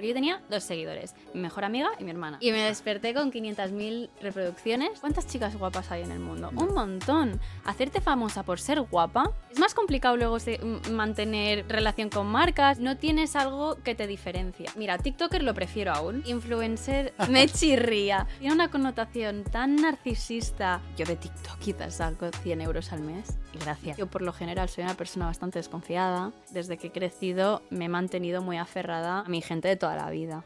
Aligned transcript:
Porque 0.00 0.08
yo 0.08 0.14
tenía 0.14 0.40
dos 0.48 0.64
seguidores, 0.64 1.14
mi 1.34 1.42
mejor 1.42 1.62
amiga 1.62 1.90
y 1.98 2.04
mi 2.04 2.10
hermana. 2.10 2.38
Y 2.40 2.52
me 2.52 2.62
desperté 2.62 3.12
con 3.12 3.30
500.000 3.30 4.08
reproducciones. 4.22 4.98
¿Cuántas 4.98 5.26
chicas 5.26 5.58
guapas 5.58 5.90
hay 5.90 6.00
en 6.00 6.10
el 6.10 6.20
mundo? 6.20 6.50
Un 6.56 6.72
montón. 6.72 7.38
Hacerte 7.66 8.00
famosa 8.00 8.42
por 8.42 8.60
ser 8.60 8.80
guapa 8.80 9.34
es 9.50 9.58
más 9.58 9.74
complicado 9.74 10.16
luego 10.16 10.38
mantener 10.92 11.66
relación 11.68 12.08
con 12.08 12.28
marcas. 12.28 12.78
No 12.78 12.96
tienes 12.96 13.36
algo 13.36 13.76
que 13.82 13.94
te 13.94 14.06
diferencia. 14.06 14.70
Mira, 14.76 14.96
TikToker 14.96 15.42
lo 15.42 15.52
prefiero 15.54 15.92
aún. 15.92 16.22
Influencer 16.24 17.12
me 17.28 17.46
chirría. 17.48 18.26
Tiene 18.38 18.54
una 18.54 18.70
connotación 18.70 19.44
tan 19.44 19.76
narcisista. 19.76 20.80
Yo 20.96 21.04
de 21.04 21.16
TikTok 21.16 21.58
quizás 21.58 21.96
saco 21.96 22.30
100 22.42 22.60
euros 22.62 22.92
al 22.92 23.00
mes. 23.00 23.38
Y 23.52 23.58
gracias. 23.58 23.98
Yo 23.98 24.06
por 24.06 24.22
lo 24.22 24.32
general 24.32 24.68
soy 24.68 24.84
una 24.84 24.94
persona 24.94 25.26
bastante 25.26 25.58
desconfiada. 25.58 26.32
Desde 26.50 26.78
que 26.78 26.86
he 26.86 26.92
crecido 26.92 27.62
me 27.70 27.86
he 27.86 27.88
mantenido 27.88 28.40
muy 28.40 28.56
aferrada 28.56 29.20
a 29.20 29.28
mi 29.28 29.42
gente 29.42 29.66
de 29.66 29.76
toda 29.76 29.89
la 29.96 30.10
vida. 30.10 30.44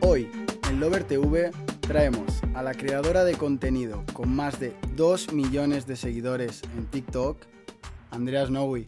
Hoy, 0.00 0.28
en 0.70 0.80
Lover 0.80 1.04
TV, 1.04 1.50
traemos 1.80 2.42
a 2.54 2.62
la 2.62 2.74
creadora 2.74 3.24
de 3.24 3.34
contenido 3.34 4.04
con 4.12 4.34
más 4.34 4.58
de 4.60 4.74
2 4.94 5.32
millones 5.32 5.86
de 5.86 5.96
seguidores 5.96 6.62
en 6.76 6.86
TikTok, 6.86 7.38
Andrea 8.10 8.46
Snowy. 8.46 8.86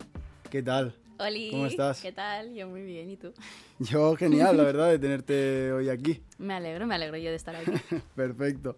¿Qué 0.50 0.62
tal? 0.62 0.94
Oli, 1.18 1.50
¿Cómo 1.50 1.66
estás? 1.66 2.00
¿Qué 2.00 2.12
tal? 2.12 2.54
Yo 2.54 2.68
muy 2.68 2.82
bien, 2.82 3.08
¿y 3.10 3.16
tú? 3.16 3.32
Yo 3.78 4.16
genial, 4.16 4.56
la 4.56 4.62
verdad, 4.64 4.90
de 4.90 4.98
tenerte 4.98 5.72
hoy 5.72 5.88
aquí. 5.88 6.22
Me 6.38 6.54
alegro, 6.54 6.86
me 6.86 6.94
alegro 6.96 7.16
yo 7.16 7.30
de 7.30 7.36
estar 7.36 7.54
aquí. 7.54 7.70
Perfecto. 8.16 8.76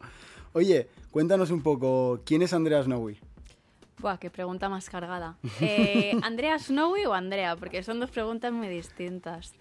Oye, 0.57 0.89
cuéntanos 1.11 1.51
un 1.51 1.63
poco, 1.63 2.21
¿quién 2.25 2.41
es 2.41 2.55
Andrea 2.55 2.83
Snowy? 2.83 3.19
Buah, 3.99 4.17
qué 4.17 4.31
pregunta 4.31 4.71
más 4.71 4.89
cargada. 4.89 5.37
Eh, 5.61 6.13
¿Andrea 6.23 6.59
Snowy 6.59 7.05
o 7.05 7.13
Andrea? 7.13 7.57
Porque 7.57 7.83
son 7.83 8.01
dos 8.01 8.11
preguntas 8.11 8.55
muy 8.55 8.67
distintas. 8.67 9.53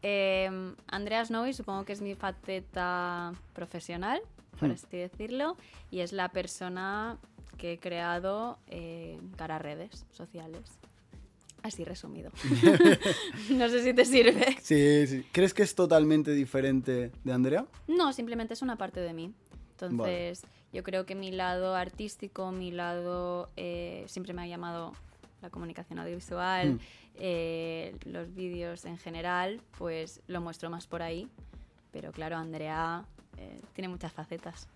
Eh, 0.00 0.48
Andrea 0.86 1.22
Snowy 1.22 1.52
supongo 1.52 1.84
que 1.84 1.92
es 1.92 2.00
mi 2.00 2.14
faceta 2.14 3.34
profesional, 3.52 4.22
por 4.58 4.70
Hmm. 4.70 4.72
así 4.72 4.96
decirlo, 4.96 5.58
y 5.90 6.00
es 6.00 6.12
la 6.14 6.30
persona 6.30 7.18
que 7.58 7.72
he 7.74 7.78
creado 7.78 8.58
eh, 8.68 9.18
cara 9.36 9.56
a 9.56 9.58
redes 9.58 10.06
sociales. 10.12 10.62
Así 11.62 11.84
resumido. 11.84 12.30
no 13.50 13.68
sé 13.68 13.84
si 13.84 13.92
te 13.92 14.06
sirve. 14.06 14.56
Sí, 14.62 15.06
sí. 15.06 15.26
¿Crees 15.30 15.52
que 15.52 15.62
es 15.62 15.74
totalmente 15.74 16.30
diferente 16.32 17.12
de 17.22 17.32
Andrea? 17.34 17.66
No, 17.86 18.14
simplemente 18.14 18.54
es 18.54 18.62
una 18.62 18.76
parte 18.76 19.00
de 19.00 19.12
mí. 19.12 19.34
Entonces, 19.86 20.42
yo 20.72 20.82
creo 20.82 21.04
que 21.06 21.14
mi 21.14 21.30
lado 21.30 21.74
artístico, 21.74 22.50
mi 22.52 22.70
lado 22.70 23.48
eh, 23.56 24.04
siempre 24.06 24.32
me 24.32 24.42
ha 24.42 24.46
llamado 24.46 24.92
la 25.42 25.50
comunicación 25.50 25.98
audiovisual, 25.98 26.74
Mm. 26.74 26.78
eh, 27.16 27.96
los 28.04 28.34
vídeos 28.34 28.84
en 28.84 28.96
general, 28.98 29.60
pues 29.78 30.20
lo 30.28 30.40
muestro 30.40 30.70
más 30.70 30.86
por 30.86 31.02
ahí. 31.02 31.28
Pero 31.92 32.12
claro, 32.12 32.36
Andrea 32.36 33.04
eh, 33.38 33.60
tiene 33.74 33.88
muchas 33.88 34.12
facetas. 34.12 34.68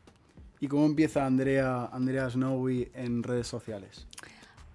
¿Y 0.60 0.68
cómo 0.68 0.86
empieza 0.86 1.24
Andrea, 1.26 1.86
Andrea 1.92 2.28
Snowy 2.30 2.90
en 2.94 3.22
redes 3.22 3.46
sociales? 3.46 4.06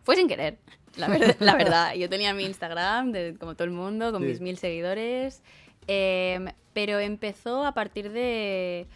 Fue 0.04 0.16
sin 0.16 0.28
querer, 0.28 0.58
la, 0.96 1.08
ver- 1.08 1.36
la 1.40 1.56
verdad. 1.56 1.94
Yo 1.96 2.10
tenía 2.10 2.34
mi 2.34 2.46
Instagram, 2.46 3.12
de- 3.12 3.36
como 3.40 3.56
todo 3.56 3.66
el 3.66 3.72
mundo, 3.72 4.12
con 4.12 4.22
Sí. 4.22 4.28
mis 4.30 4.42
mil 4.42 4.58
seguidores. 4.58 5.42
em, 5.88 6.46
pero 6.74 7.00
empezó 7.00 7.66
a 7.66 7.74
partir 7.74 8.12
de 8.12 8.88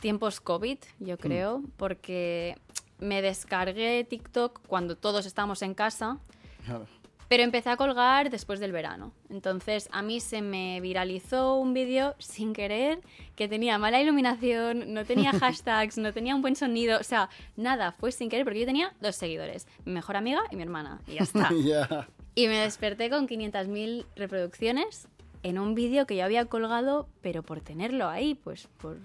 tiempos 0.00 0.40
COVID, 0.40 0.78
yo 1.00 1.18
creo, 1.18 1.62
porque 1.76 2.56
me 2.98 3.22
descargué 3.22 4.04
TikTok 4.04 4.60
cuando 4.66 4.96
todos 4.96 5.26
estábamos 5.26 5.62
en 5.62 5.74
casa. 5.74 6.18
Claro. 6.64 6.86
Pero 7.28 7.42
empecé 7.42 7.68
a 7.68 7.76
colgar 7.76 8.30
después 8.30 8.58
del 8.58 8.72
verano. 8.72 9.12
Entonces 9.28 9.88
a 9.92 10.00
mí 10.00 10.18
se 10.18 10.40
me 10.40 10.80
viralizó 10.80 11.56
un 11.56 11.74
vídeo 11.74 12.14
sin 12.18 12.54
querer 12.54 13.00
que 13.36 13.48
tenía 13.48 13.76
mala 13.76 14.00
iluminación, 14.00 14.94
no 14.94 15.04
tenía 15.04 15.32
hashtags, 15.38 15.98
no 15.98 16.14
tenía 16.14 16.34
un 16.34 16.40
buen 16.40 16.56
sonido. 16.56 16.98
O 16.98 17.04
sea, 17.04 17.28
nada, 17.56 17.92
fue 17.92 18.12
sin 18.12 18.30
querer 18.30 18.44
porque 18.44 18.60
yo 18.60 18.66
tenía 18.66 18.94
dos 19.02 19.14
seguidores, 19.16 19.66
mi 19.84 19.92
mejor 19.92 20.16
amiga 20.16 20.40
y 20.50 20.56
mi 20.56 20.62
hermana. 20.62 21.02
Y 21.06 21.14
ya 21.14 21.22
está. 21.22 21.50
Y 22.34 22.46
me 22.46 22.58
desperté 22.58 23.10
con 23.10 23.26
500.000 23.26 24.06
reproducciones 24.14 25.08
en 25.42 25.58
un 25.58 25.74
vídeo 25.74 26.06
que 26.06 26.14
yo 26.14 26.24
había 26.24 26.44
colgado, 26.44 27.08
pero 27.20 27.42
por 27.42 27.60
tenerlo 27.60 28.08
ahí, 28.08 28.36
pues 28.36 28.68
por, 28.80 28.98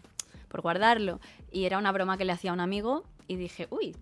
por 0.54 0.62
guardarlo. 0.62 1.20
Y 1.52 1.66
era 1.66 1.80
una 1.80 1.92
broma 1.92 2.16
que 2.16 2.26
le 2.26 2.32
hacía 2.32 2.52
a 2.52 2.54
un 2.54 2.60
amigo 2.60 3.04
y 3.28 3.38
dije, 3.38 3.68
uy, 3.72 3.96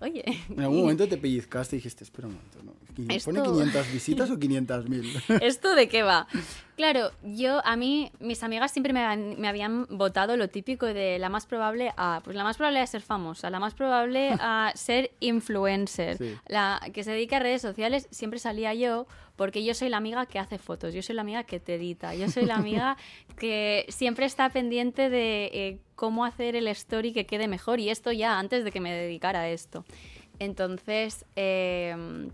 oye. 0.00 0.22
En 0.50 0.60
algún 0.60 0.80
momento 0.82 1.08
te 1.08 1.16
pellizcaste 1.16 1.76
y 1.76 1.78
dijiste, 1.78 2.04
espera 2.04 2.28
un 2.28 2.34
momento, 2.34 2.62
¿no? 2.62 2.72
¿Pone 2.94 3.14
Esto- 3.16 3.32
500 3.42 3.92
visitas 3.92 4.30
o 4.30 4.34
500.000? 4.38 5.40
¿Esto 5.42 5.74
de 5.74 5.88
qué 5.88 6.02
va? 6.02 6.26
Claro, 6.76 7.10
yo, 7.24 7.64
a 7.64 7.76
mí, 7.76 8.12
mis 8.20 8.42
amigas 8.42 8.70
siempre 8.70 8.92
me, 8.92 9.16
me 9.16 9.48
habían 9.48 9.86
votado 9.88 10.36
lo 10.36 10.48
típico 10.48 10.84
de 10.84 11.18
la 11.18 11.28
más 11.30 11.46
probable 11.46 11.92
a, 11.96 12.20
pues 12.22 12.36
la 12.36 12.44
más 12.44 12.56
probable 12.58 12.80
a 12.80 12.86
ser 12.86 13.00
famosa, 13.00 13.48
la 13.50 13.60
más 13.60 13.72
probable 13.74 14.32
a 14.38 14.72
ser 14.76 15.10
influencer, 15.20 16.18
Sí. 16.18 16.34
la 16.48 16.80
que 16.92 17.02
se 17.02 17.12
dedica 17.12 17.36
a 17.36 17.40
redes 17.40 17.62
sociales, 17.62 18.06
siempre 18.10 18.38
salía 18.38 18.74
yo 18.74 19.06
porque 19.38 19.62
yo 19.62 19.72
soy 19.72 19.88
la 19.88 19.98
amiga 19.98 20.26
que 20.26 20.40
hace 20.40 20.58
fotos, 20.58 20.92
yo 20.92 21.00
soy 21.00 21.14
la 21.14 21.22
amiga 21.22 21.44
que 21.44 21.60
te 21.60 21.76
edita, 21.76 22.12
yo 22.12 22.28
soy 22.28 22.44
la 22.44 22.56
amiga 22.56 22.96
que 23.38 23.86
siempre 23.88 24.26
está 24.26 24.50
pendiente 24.50 25.08
de 25.10 25.44
eh, 25.52 25.78
cómo 25.94 26.24
hacer 26.24 26.56
el 26.56 26.66
story 26.66 27.12
que 27.12 27.24
quede 27.24 27.46
mejor 27.46 27.78
y 27.78 27.88
esto 27.88 28.10
ya 28.10 28.40
antes 28.40 28.64
de 28.64 28.72
que 28.72 28.80
me 28.80 28.92
dedicara 28.92 29.42
a 29.42 29.48
esto. 29.48 29.84
Entonces, 30.40 31.24
em, 31.36 32.30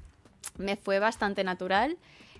me 0.56 0.76
fue 0.76 0.98
bastante 0.98 1.44
natural, 1.44 1.98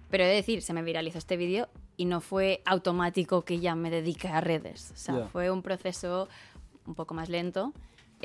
pero 0.08 0.24
he 0.24 0.28
de 0.28 0.34
decir, 0.36 0.62
se 0.62 0.72
me 0.72 0.82
viralizó 0.82 1.18
este 1.18 1.36
vídeo 1.36 1.68
y 1.98 2.06
no 2.06 2.22
fue 2.22 2.62
automático 2.64 3.42
que 3.42 3.60
ya 3.60 3.74
me 3.74 3.90
dedique 3.90 4.28
a 4.28 4.40
redes. 4.40 4.92
O 4.94 4.96
sea, 4.96 5.26
fue 5.26 5.50
un 5.50 5.60
proceso 5.60 6.26
un 6.86 6.94
poco 6.94 7.12
más 7.12 7.28
lento. 7.28 7.74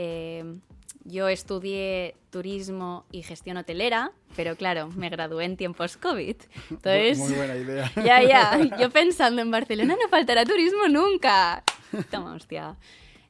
Eh, 0.01 0.45
yo 1.03 1.27
estudié 1.27 2.15
turismo 2.29 3.05
y 3.11 3.21
gestión 3.21 3.57
hotelera, 3.57 4.13
pero 4.37 4.55
claro, 4.55 4.87
me 4.95 5.09
gradué 5.09 5.43
en 5.43 5.57
tiempos 5.57 5.97
COVID. 5.97 6.37
Entonces, 6.69 7.17
Muy 7.17 7.33
buena 7.33 7.55
idea. 7.57 7.91
ya, 8.05 8.23
ya, 8.23 8.77
yo 8.79 8.89
pensando 8.91 9.41
en 9.41 9.51
Barcelona 9.51 9.97
no 10.01 10.07
faltará 10.07 10.45
turismo 10.45 10.87
nunca. 10.87 11.63
Toma, 12.09 12.33
hostia. 12.33 12.77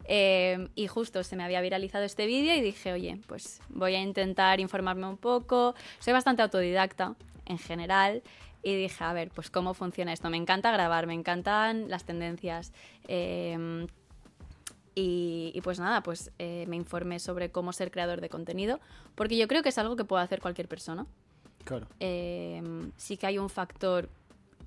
Eh, 0.05 0.67
y 0.75 0.85
justo 0.85 1.23
se 1.23 1.35
me 1.35 1.43
había 1.43 1.59
viralizado 1.61 2.03
este 2.03 2.27
vídeo 2.27 2.53
y 2.53 2.61
dije, 2.61 2.93
oye, 2.93 3.19
pues 3.25 3.61
voy 3.69 3.95
a 3.95 4.01
intentar 4.01 4.59
informarme 4.59 5.07
un 5.07 5.17
poco. 5.17 5.73
Soy 5.97 6.13
bastante 6.13 6.43
autodidacta 6.43 7.15
en 7.47 7.57
general 7.57 8.21
y 8.61 8.75
dije, 8.75 9.03
a 9.03 9.13
ver, 9.13 9.31
pues 9.31 9.49
cómo 9.49 9.73
funciona 9.73 10.13
esto. 10.13 10.29
Me 10.29 10.37
encanta 10.37 10.71
grabar, 10.71 11.07
me 11.07 11.15
encantan 11.15 11.89
las 11.89 12.03
tendencias. 12.03 12.73
Eh, 13.07 13.87
y, 14.95 15.51
y 15.53 15.61
pues 15.61 15.79
nada, 15.79 16.03
pues 16.03 16.31
eh, 16.39 16.65
me 16.67 16.75
informé 16.75 17.19
sobre 17.19 17.51
cómo 17.51 17.73
ser 17.73 17.91
creador 17.91 18.21
de 18.21 18.29
contenido, 18.29 18.79
porque 19.15 19.37
yo 19.37 19.47
creo 19.47 19.63
que 19.63 19.69
es 19.69 19.77
algo 19.77 19.95
que 19.95 20.05
puede 20.05 20.23
hacer 20.23 20.41
cualquier 20.41 20.67
persona. 20.67 21.05
Claro. 21.63 21.87
Eh, 21.99 22.61
sí 22.97 23.17
que 23.17 23.27
hay 23.27 23.37
un 23.37 23.49
factor 23.49 24.09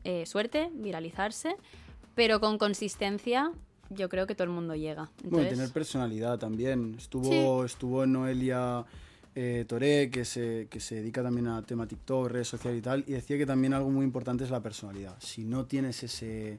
eh, 0.05 0.27
suerte, 0.27 0.71
viralizarse, 0.73 1.57
pero 2.15 2.41
con 2.41 2.59
consistencia 2.59 3.53
yo 3.91 4.09
creo 4.09 4.27
que 4.27 4.35
todo 4.35 4.45
el 4.45 4.51
mundo 4.51 4.75
llega. 4.75 5.11
Bueno, 5.23 5.49
tener 5.49 5.71
personalidad 5.71 6.39
también. 6.39 6.95
Estuvo, 6.97 7.65
estuvo 7.65 8.07
Noelia 8.07 8.85
eh, 9.35 9.65
Toré, 9.67 10.11
que 10.11 10.25
se, 10.25 10.67
que 10.71 10.79
se 10.81 10.97
dedica 10.97 11.23
también 11.23 11.47
a 11.47 11.63
tema 11.63 11.87
TikTok, 11.87 12.29
redes 12.29 12.49
sociales 12.49 12.81
y 12.81 12.83
tal, 12.83 13.05
y 13.07 13.13
decía 13.13 13.39
que 13.39 13.47
también 13.47 13.73
algo 13.73 13.91
muy 13.91 14.05
importante 14.05 14.45
es 14.45 14.51
la 14.51 14.61
personalidad. 14.61 15.17
Si 15.21 15.45
no 15.45 15.65
tienes 15.65 16.03
ese, 16.03 16.59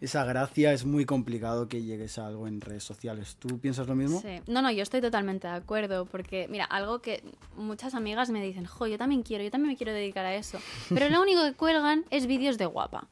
esa 0.00 0.24
gracia, 0.24 0.72
es 0.72 0.84
muy 0.84 1.06
complicado 1.06 1.68
que 1.68 1.82
llegues 1.82 2.18
a 2.18 2.26
algo 2.26 2.46
en 2.46 2.60
redes 2.60 2.84
sociales. 2.84 3.36
¿Tú 3.38 3.58
piensas 3.58 3.86
lo 3.86 3.94
mismo? 3.94 4.20
Sí. 4.20 4.40
No, 4.46 4.60
no, 4.60 4.70
yo 4.70 4.82
estoy 4.82 5.00
totalmente 5.00 5.48
de 5.48 5.54
acuerdo, 5.54 6.04
porque 6.04 6.46
mira, 6.48 6.64
algo 6.66 7.00
que 7.00 7.22
muchas 7.56 7.94
amigas 7.94 8.30
me 8.30 8.42
dicen, 8.42 8.66
jo, 8.66 8.86
yo 8.86 8.98
también 8.98 9.22
quiero, 9.22 9.42
yo 9.42 9.50
también 9.50 9.70
me 9.70 9.76
quiero 9.76 9.92
dedicar 9.92 10.26
a 10.26 10.34
eso, 10.34 10.58
pero 10.90 11.08
lo 11.08 11.22
único 11.22 11.42
que 11.42 11.54
cuelgan 11.54 12.04
es 12.10 12.26
vídeos 12.26 12.58
de 12.58 12.66
guapa. 12.66 13.08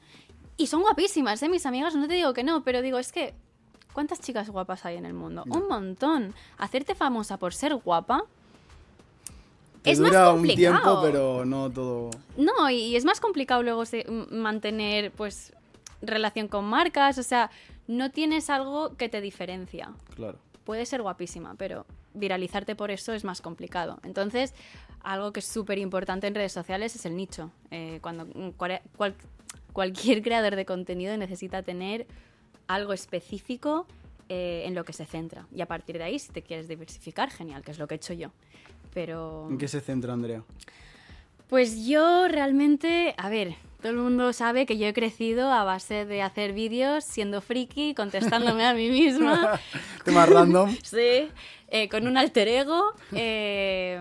Y 0.59 0.67
son 0.67 0.83
guapísimas, 0.83 1.43
¿eh? 1.43 1.49
Mis 1.49 1.65
amigas, 1.67 1.95
no 1.95 2.09
te 2.09 2.15
digo 2.15 2.35
que 2.35 2.43
no, 2.43 2.63
pero 2.65 2.83
digo, 2.83 2.99
es 2.99 3.13
que, 3.13 3.33
¿cuántas 3.93 4.21
chicas 4.21 4.51
guapas 4.51 4.85
hay 4.85 4.97
en 4.97 5.07
el 5.07 5.15
mundo? 5.15 5.45
No. 5.47 5.55
Un 5.55 5.69
montón. 5.69 6.35
Hacerte 6.59 6.95
famosa 6.95 7.39
por 7.39 7.55
ser 7.55 7.77
guapa 7.77 8.25
Te 9.83 9.91
es 9.93 10.01
más 10.01 10.11
dura 10.11 10.31
un 10.33 10.39
complicado. 10.39 10.81
tiempo, 10.83 11.01
pero 11.03 11.45
no 11.45 11.71
todo. 11.71 12.11
No, 12.37 12.69
y 12.71 12.97
es 12.97 13.05
más 13.05 13.21
complicado 13.21 13.63
luego 13.63 13.85
se- 13.85 14.05
mantener 14.31 15.11
pues 15.13 15.53
relación 16.03 16.49
con 16.49 16.65
marcas, 16.65 17.19
o 17.19 17.23
sea, 17.23 17.51
no 17.87 18.11
tienes 18.11 18.51
algo 18.51 18.97
que 18.97 19.09
te 19.09 19.21
diferencia. 19.21 19.91
Claro. 20.15 20.39
Puede 20.65 20.85
ser 20.87 21.03
guapísima, 21.03 21.55
pero 21.57 21.87
viralizarte 22.15 22.75
por 22.77 22.91
eso 22.91 23.13
es 23.15 23.25
más 23.25 23.41
complicado. 23.41 23.99
Entonces, 24.03 24.55
algo 25.03 25.33
que 25.33 25.41
es 25.41 25.47
súper 25.47 25.79
importante 25.79 26.27
en 26.27 26.35
redes 26.35 26.53
sociales 26.53 26.95
es 26.95 27.07
el 27.07 27.17
nicho. 27.17 27.51
Eh, 27.71 27.99
cuando 28.03 28.27
mm, 28.27 28.51
cual- 28.57 28.83
cualquier 29.73 30.23
creador 30.23 30.57
de 30.57 30.67
contenido 30.67 31.17
necesita 31.17 31.63
tener 31.63 32.07
algo 32.67 32.93
específico 32.93 33.87
eh, 34.29 34.65
en 34.67 34.75
lo 34.75 34.85
que 34.85 34.93
se 34.93 35.07
centra. 35.07 35.47
Y 35.55 35.63
a 35.63 35.67
partir 35.67 35.97
de 35.99 36.05
ahí, 36.05 36.19
si 36.19 36.31
te 36.33 36.43
quieres 36.43 36.69
diversificar, 36.69 37.31
genial, 37.31 37.63
que 37.63 37.71
es 37.71 37.79
lo 37.79 37.87
que 37.89 37.95
he 37.95 37.97
hecho 37.97 38.13
yo. 38.13 38.31
Pero... 38.99 39.47
¿En 39.49 39.59
qué 39.59 39.69
se 39.69 39.81
centra, 39.81 40.13
Andrea? 40.13 40.43
Pues 41.47 41.87
yo 41.87 42.27
realmente, 42.27 43.15
a 43.17 43.29
ver, 43.29 43.55
todo 43.81 43.93
el 43.93 43.99
mundo 43.99 44.33
sabe 44.33 44.67
que 44.67 44.77
yo 44.77 44.89
he 44.89 44.93
crecido 44.93 45.53
a 45.53 45.63
base 45.63 46.05
de 46.05 46.21
hacer 46.21 46.53
vídeos 46.53 47.05
siendo 47.05 47.41
friki, 47.41 47.95
contestándome 47.95 48.67
a 48.67 48.75
mí 48.75 48.91
misma. 48.91 49.61
Temas 50.05 50.29
random. 50.29 50.77
sí, 50.83 51.29
eh, 51.69 51.89
con 51.89 52.09
un 52.09 52.17
alter 52.17 52.49
ego, 52.49 52.93
eh, 53.13 54.01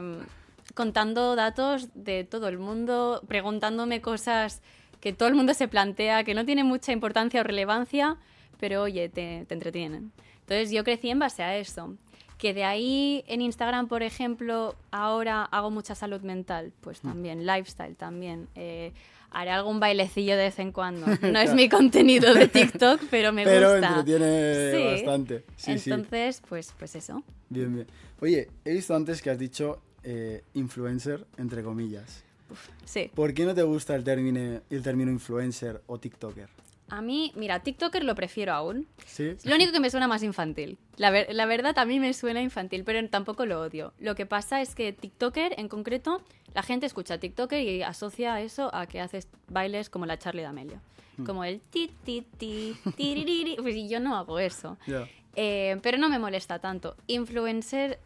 contando 0.74 1.36
datos 1.36 1.90
de 1.94 2.24
todo 2.24 2.48
el 2.48 2.58
mundo, 2.58 3.22
preguntándome 3.28 4.02
cosas 4.02 4.64
que 5.00 5.14
todo 5.14 5.30
el 5.30 5.36
mundo 5.36 5.54
se 5.54 5.68
plantea, 5.68 6.24
que 6.24 6.34
no 6.34 6.44
tienen 6.44 6.66
mucha 6.66 6.92
importancia 6.92 7.42
o 7.42 7.44
relevancia, 7.44 8.18
pero 8.60 8.82
oye, 8.82 9.10
te, 9.10 9.46
te 9.48 9.54
entretienen. 9.54 10.12
Entonces 10.40 10.72
yo 10.72 10.84
crecí 10.84 11.12
en 11.12 11.20
base 11.20 11.44
a 11.44 11.56
eso. 11.56 11.96
Que 12.38 12.54
de 12.54 12.64
ahí 12.64 13.24
en 13.28 13.42
Instagram, 13.42 13.88
por 13.88 14.04
ejemplo, 14.04 14.76
ahora 14.92 15.44
hago 15.44 15.72
mucha 15.72 15.96
salud 15.96 16.22
mental, 16.22 16.72
pues 16.82 17.00
también, 17.02 17.46
lifestyle 17.48 17.96
también. 17.96 18.48
Eh, 18.56 18.92
haré 19.32 19.50
algún 19.52 19.80
bailecillo 19.80 20.38
de 20.38 20.44
vez 20.44 20.60
en 20.60 20.72
cuando. 20.72 21.06
No 21.22 21.40
es 21.40 21.54
mi 21.56 21.68
contenido 21.68 22.34
de 22.36 22.48
TikTok, 22.48 23.02
pero 23.10 23.34
me 23.34 23.44
Pero 23.44 23.72
gusta. 23.74 23.88
entretiene 23.90 24.72
Sí. 24.72 24.84
bastante. 25.04 25.44
Sí, 25.56 25.80
sí. 25.80 25.90
Entonces, 25.92 26.42
pues, 26.48 26.74
pues 26.78 26.96
eso. 26.96 27.24
Bien, 27.50 27.74
bien. 27.74 27.88
Oye, 28.22 28.50
he 28.66 28.74
visto 28.74 28.96
antes 28.96 29.22
que 29.22 29.30
has 29.32 29.40
dicho 29.40 29.80
eh, 30.04 30.44
influencer, 30.54 31.26
entre 31.38 31.64
comillas. 31.64 32.24
Sí. 32.86 33.12
¿Por 33.14 33.34
qué 33.34 33.44
no 33.46 33.54
te 33.54 33.64
gusta 33.64 33.96
el 33.96 34.04
término, 34.04 34.62
el 34.70 34.82
término 34.84 35.12
influencer 35.12 35.82
o 35.88 35.98
TikToker? 36.00 36.48
A 36.90 37.02
mí, 37.02 37.34
mira, 37.36 37.60
TikToker 37.60 38.04
lo 38.06 38.16
prefiero 38.16 38.54
aún. 38.54 38.88
¿Sí? 39.06 39.36
Lo 39.44 39.56
único 39.56 39.74
que 39.74 39.80
me 39.82 39.90
suena 39.90 40.08
más 40.08 40.24
infantil. 40.24 40.78
La, 40.96 41.10
ver- 41.12 41.28
la 41.34 41.46
verdad, 41.46 41.78
a 41.78 41.84
mí 41.86 42.00
me 42.00 42.14
suena 42.14 42.42
infantil, 42.42 42.84
pero 42.86 43.06
tampoco 43.10 43.46
lo 43.46 43.60
odio. 43.62 43.94
Lo 44.00 44.16
que 44.16 44.26
pasa 44.26 44.62
es 44.62 44.74
que 44.74 44.94
TikToker, 44.94 45.56
en 45.60 45.68
concreto, 45.68 46.22
la 46.54 46.64
gente 46.64 46.86
escucha 46.86 47.18
TikToker 47.20 47.62
y 47.62 47.84
asocia 47.84 48.40
eso 48.42 48.74
a 48.74 48.86
que 48.88 49.02
haces 49.02 49.28
bailes 49.50 49.90
como 49.90 50.06
la 50.06 50.18
Charlie 50.18 50.44
D'Amelio. 50.44 50.80
Como 51.26 51.44
el 51.44 51.60
ti, 51.60 51.92
ti, 52.06 52.24
ti, 52.38 52.76
tiririri. 52.96 53.56
Pues 53.62 53.76
yo 53.90 54.00
no 54.00 54.16
hago 54.16 54.40
eso. 54.40 54.78
Ya. 54.88 55.08
Eh, 55.36 55.78
pero 55.82 55.98
no 55.98 56.10
me 56.10 56.20
molesta 56.20 56.60
tanto. 56.60 56.96
Influencer 57.08 58.00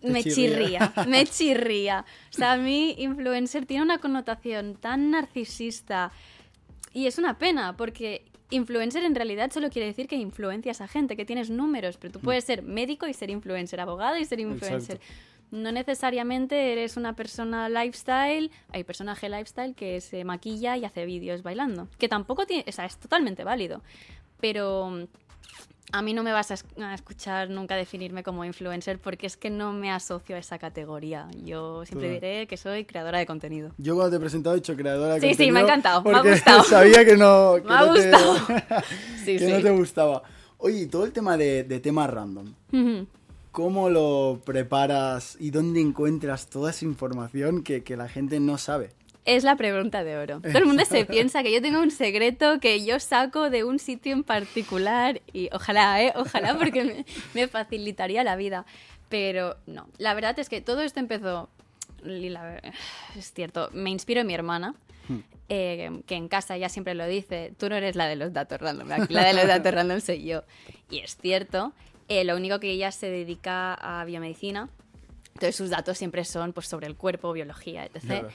Te 0.00 0.08
me 0.10 0.22
chirría. 0.22 0.92
chirría, 0.92 1.04
me 1.08 1.24
chirría. 1.26 2.04
O 2.30 2.32
sea, 2.36 2.52
a 2.52 2.56
mí 2.56 2.94
influencer 2.98 3.66
tiene 3.66 3.82
una 3.84 3.98
connotación 3.98 4.74
tan 4.74 5.10
narcisista 5.12 6.12
y 6.98 7.06
es 7.06 7.16
una 7.16 7.38
pena 7.38 7.76
porque 7.76 8.24
influencer 8.50 9.04
en 9.04 9.14
realidad 9.14 9.52
solo 9.52 9.70
quiere 9.70 9.86
decir 9.86 10.08
que 10.08 10.16
influencias 10.16 10.80
a 10.80 10.88
gente, 10.88 11.16
que 11.16 11.24
tienes 11.24 11.48
números, 11.48 11.96
pero 11.96 12.14
tú 12.14 12.18
puedes 12.18 12.42
ser 12.42 12.62
médico 12.62 13.06
y 13.06 13.14
ser 13.14 13.30
influencer, 13.30 13.78
abogado 13.78 14.16
y 14.16 14.24
ser 14.24 14.40
influencer. 14.40 14.96
Exacto. 14.96 15.14
No 15.52 15.70
necesariamente 15.70 16.72
eres 16.72 16.96
una 16.96 17.14
persona 17.14 17.68
lifestyle, 17.68 18.50
hay 18.70 18.82
personaje 18.82 19.28
lifestyle 19.28 19.76
que 19.76 20.00
se 20.00 20.24
maquilla 20.24 20.76
y 20.76 20.84
hace 20.84 21.06
vídeos 21.06 21.44
bailando, 21.44 21.86
que 21.98 22.08
tampoco 22.08 22.46
tiene, 22.46 22.64
o 22.66 22.72
sea, 22.72 22.84
es 22.84 22.98
totalmente 22.98 23.44
válido, 23.44 23.80
pero 24.40 24.90
mm, 24.90 25.04
a 25.92 26.02
mí 26.02 26.12
no 26.12 26.22
me 26.22 26.32
vas 26.32 26.50
a, 26.50 26.54
es- 26.54 26.64
a 26.80 26.94
escuchar 26.94 27.50
nunca 27.50 27.74
definirme 27.76 28.22
como 28.22 28.44
influencer 28.44 28.98
porque 28.98 29.26
es 29.26 29.36
que 29.36 29.50
no 29.50 29.72
me 29.72 29.90
asocio 29.90 30.36
a 30.36 30.38
esa 30.38 30.58
categoría. 30.58 31.28
Yo 31.44 31.84
siempre 31.86 32.08
Claro. 32.08 32.20
diré 32.26 32.46
que 32.46 32.56
soy 32.56 32.84
creadora 32.84 33.18
de 33.18 33.26
contenido. 33.26 33.70
Yo 33.78 33.94
cuando 33.94 34.10
te 34.10 34.16
he 34.16 34.20
presentado 34.20 34.54
he 34.54 34.58
dicho 34.60 34.76
creadora 34.76 35.14
de 35.14 35.20
Sí, 35.20 35.26
sí, 35.28 35.30
contenido 35.32 35.54
me 35.54 35.60
ha 35.60 35.62
encantado, 35.64 36.02
me 36.02 36.10
ha 36.10 36.12
porque 36.14 36.30
gustado. 36.32 36.62
sabía 36.64 37.04
que 37.04 37.16
no, 37.16 37.54
que 37.56 37.62
Me 37.68 37.74
ha 37.74 37.80
no 37.86 37.94
te- 37.94 38.00
gustado. 38.10 38.34
Sí, 39.24 39.36
que 39.38 39.46
sí. 39.46 39.52
no 39.52 39.60
te 39.62 39.70
gustaba. 39.70 40.22
Oye, 40.58 40.86
todo 40.86 41.04
el 41.04 41.12
tema 41.12 41.36
de, 41.36 41.64
de 41.64 41.80
temas 41.80 42.10
random. 42.10 42.52
¿Cómo 43.52 43.88
lo 43.90 44.40
preparas 44.44 45.36
y 45.40 45.50
dónde 45.50 45.80
encuentras 45.80 46.48
toda 46.48 46.70
esa 46.70 46.84
información 46.84 47.62
que, 47.62 47.82
que 47.82 47.96
la 47.96 48.08
gente 48.08 48.38
no 48.40 48.56
sabe? 48.58 48.90
Es 49.28 49.44
la 49.44 49.56
pregunta 49.56 50.04
de 50.04 50.16
oro. 50.16 50.40
Todo 50.40 50.56
el 50.58 50.64
mundo 50.66 50.84
se 50.86 51.04
piensa 51.06 51.42
que 51.42 51.52
yo 51.52 51.60
tengo 51.60 51.80
un 51.80 51.90
secreto 51.90 52.60
que 52.60 52.84
yo 52.84 52.98
saco 52.98 53.50
de 53.50 53.62
un 53.64 53.78
sitio 53.78 54.12
en 54.14 54.24
particular 54.24 55.20
y 55.32 55.50
ojalá, 55.52 56.02
¿eh? 56.02 56.12
Ojalá 56.16 56.56
porque 56.56 56.84
me, 56.84 57.04
me 57.34 57.46
facilitaría 57.48 58.24
la 58.24 58.36
vida. 58.36 58.64
Pero 59.10 59.56
no, 59.66 59.86
la 59.98 60.14
verdad 60.14 60.38
es 60.38 60.48
que 60.48 60.60
todo 60.60 60.80
esto 60.82 61.00
empezó, 61.00 61.48
y 62.04 62.28
la- 62.30 62.60
es 63.16 63.32
cierto, 63.34 63.68
me 63.72 63.90
inspiro 63.90 64.20
en 64.22 64.26
mi 64.26 64.34
hermana, 64.34 64.74
eh, 65.50 65.90
que 66.06 66.14
en 66.14 66.28
casa 66.28 66.56
ella 66.56 66.68
siempre 66.68 66.94
lo 66.94 67.06
dice, 67.06 67.52
tú 67.58 67.68
no 67.70 67.76
eres 67.76 67.96
la 67.96 68.06
de 68.06 68.16
los 68.16 68.32
datos 68.34 68.60
random, 68.60 68.88
la 69.08 69.24
de 69.24 69.32
los 69.32 69.46
datos 69.46 69.72
random 69.72 70.00
soy 70.00 70.24
yo. 70.24 70.42
Y 70.90 70.98
es 71.00 71.16
cierto, 71.16 71.72
eh, 72.08 72.24
lo 72.24 72.36
único 72.36 72.60
que 72.60 72.70
ella 72.70 72.92
se 72.92 73.08
dedica 73.10 73.72
a 73.74 74.04
biomedicina, 74.04 74.68
entonces 75.38 75.56
sus 75.56 75.70
datos 75.70 75.96
siempre 75.96 76.24
son 76.24 76.52
pues, 76.52 76.66
sobre 76.66 76.88
el 76.88 76.96
cuerpo, 76.96 77.32
biología, 77.32 77.86
etc. 77.86 78.00
Claro. 78.00 78.28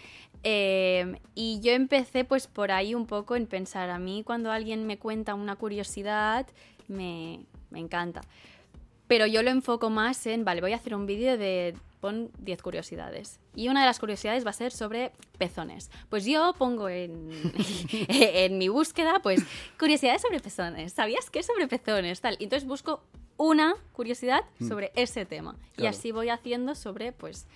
Eh, 0.43 1.19
y 1.35 1.59
yo 1.61 1.73
empecé 1.73 2.23
pues 2.23 2.47
por 2.47 2.71
ahí 2.71 2.95
un 2.95 3.05
poco 3.05 3.35
en 3.35 3.45
pensar, 3.45 3.89
a 3.89 3.99
mí 3.99 4.23
cuando 4.25 4.51
alguien 4.51 4.87
me 4.87 4.97
cuenta 4.97 5.35
una 5.35 5.57
curiosidad, 5.57 6.47
me, 6.87 7.41
me 7.69 7.79
encanta. 7.79 8.21
Pero 9.07 9.25
yo 9.25 9.43
lo 9.43 9.49
enfoco 9.49 9.89
más 9.89 10.25
en, 10.27 10.45
vale, 10.45 10.61
voy 10.61 10.71
a 10.71 10.77
hacer 10.77 10.95
un 10.95 11.05
vídeo 11.05 11.37
de, 11.37 11.75
pon 12.03 12.31
10 12.39 12.61
curiosidades. 12.61 13.39
Y 13.55 13.69
una 13.69 13.79
de 13.79 13.85
las 13.85 13.97
curiosidades 13.97 14.45
va 14.45 14.49
a 14.49 14.53
ser 14.53 14.73
sobre 14.73 15.13
pezones. 15.37 15.89
Pues 16.09 16.25
yo 16.25 16.53
pongo 16.57 16.89
en, 16.89 17.29
en 18.09 18.57
mi 18.57 18.67
búsqueda, 18.67 19.21
pues, 19.23 19.41
curiosidades 19.79 20.21
sobre 20.21 20.41
pezones. 20.41 20.91
¿Sabías 20.91 21.29
qué 21.29 21.41
sobre 21.43 21.69
pezones? 21.69 22.19
Tal. 22.19 22.35
Y 22.39 22.43
entonces 22.43 22.67
busco 22.67 23.01
una 23.37 23.73
curiosidad 23.93 24.41
sobre 24.67 24.91
ese 24.95 25.25
tema. 25.25 25.55
Y 25.75 25.77
Claro. 25.77 25.95
así 25.95 26.11
voy 26.11 26.27
haciendo 26.27 26.75
sobre, 26.75 27.13
pues, 27.13 27.47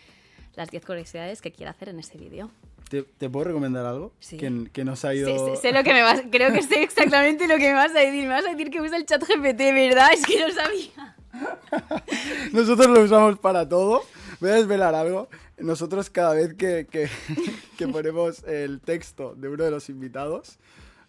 las 0.56 0.72
10 0.72 0.86
curiosidades 0.86 1.42
que 1.42 1.52
quiero 1.52 1.72
hacer 1.72 1.90
en 1.90 2.00
ese 2.00 2.18
vídeo. 2.18 2.50
¿Te, 2.90 3.04
te 3.04 3.30
puedo 3.30 3.44
recomendar 3.48 3.86
algo? 3.86 4.14
Sí. 4.22 4.38
Que, 4.38 4.70
que 4.72 4.86
nos 4.86 5.04
ha 5.04 5.14
ido... 5.14 5.28
Sí, 5.28 5.36
sí, 5.56 5.62
sé 5.62 5.74
lo 5.74 5.84
que 5.84 5.92
me 5.92 6.04
vas, 6.04 6.22
creo 6.32 6.54
que 6.54 6.62
sé 6.64 6.84
exactamente 6.84 7.50
lo 7.50 7.56
que 7.58 7.68
me 7.68 7.74
vas 7.74 7.92
a 7.94 8.00
decir. 8.00 8.22
Me 8.24 8.30
vas 8.30 8.46
a 8.46 8.52
decir 8.52 8.70
que 8.72 8.80
usa 8.80 8.96
el 8.96 9.06
chat 9.06 9.22
GPT, 9.22 9.60
¿verdad? 9.74 10.08
Es 10.14 10.26
que 10.26 10.40
no 10.40 10.50
sabía. 10.54 11.16
Nosotros 12.54 12.88
lo 12.88 13.02
usamos 13.04 13.38
para 13.40 13.68
todo. 13.68 14.04
Voy 14.40 14.50
a 14.52 14.56
desvelar 14.56 14.94
algo. 14.96 15.30
Nosotros 15.58 16.10
cada 16.10 16.34
vez 16.34 16.54
que, 16.56 16.86
que, 16.90 17.10
que 17.78 17.88
ponemos 17.88 18.44
el 18.44 18.82
texto 18.82 19.34
de 19.36 19.50
uno 19.50 19.64
de 19.64 19.72
los 19.72 19.90
invitados, 19.90 20.58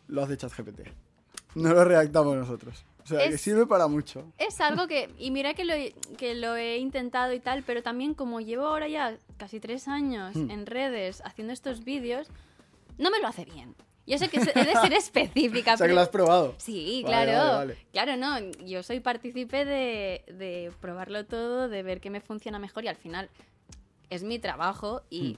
lo 0.08 0.22
hace 0.22 0.36
ChatGPT. 0.36 0.80
No 1.54 1.72
lo 1.74 1.84
redactamos 1.84 2.36
nosotros. 2.36 2.84
O 3.04 3.06
sea, 3.06 3.26
que 3.28 3.34
Es- 3.34 3.40
sirve 3.40 3.66
para 3.66 3.86
mucho. 3.86 4.32
Es 4.38 4.60
algo 4.60 4.86
que, 4.86 5.10
y 5.18 5.30
mira 5.30 5.54
que 5.54 5.64
lo, 5.64 5.72
que 6.16 6.34
lo 6.34 6.56
he 6.56 6.76
intentado 6.78 7.32
y 7.32 7.40
tal, 7.40 7.62
pero 7.62 7.82
también 7.82 8.14
como 8.14 8.40
llevo 8.40 8.66
ahora 8.66 8.86
ya 8.88 9.16
casi 9.38 9.60
tres 9.60 9.88
años 9.88 10.34
Hmm. 10.36 10.50
en 10.50 10.66
redes 10.66 11.22
haciendo 11.24 11.52
estos 11.54 11.84
vídeos, 11.84 12.28
no 12.98 13.10
me 13.10 13.18
lo 13.20 13.28
hace 13.28 13.44
bien. 13.46 13.74
Yo 14.08 14.18
sé 14.18 14.28
que 14.28 14.38
he 14.38 14.64
de 14.64 14.72
ser 14.74 14.92
específica, 14.94 15.74
O 15.74 15.76
sea, 15.76 15.86
que 15.86 15.92
lo 15.92 16.00
has 16.00 16.08
probado. 16.08 16.54
Sí, 16.58 17.02
Vale, 17.04 17.24
claro. 17.32 17.38
vale, 17.38 17.56
vale. 17.56 17.76
Claro, 17.92 18.16
no. 18.16 18.38
Yo 18.66 18.82
soy 18.82 19.00
partícipe 19.00 19.64
de, 19.64 20.24
de 20.26 20.72
probarlo 20.80 21.24
todo, 21.26 21.68
de 21.68 21.82
ver 21.82 22.00
qué 22.00 22.10
me 22.10 22.20
funciona 22.20 22.58
mejor 22.58 22.84
y 22.84 22.88
al 22.88 22.96
final 22.96 23.28
es 24.10 24.22
mi 24.24 24.38
trabajo 24.38 25.02
y, 25.10 25.34
Hmm. 25.34 25.36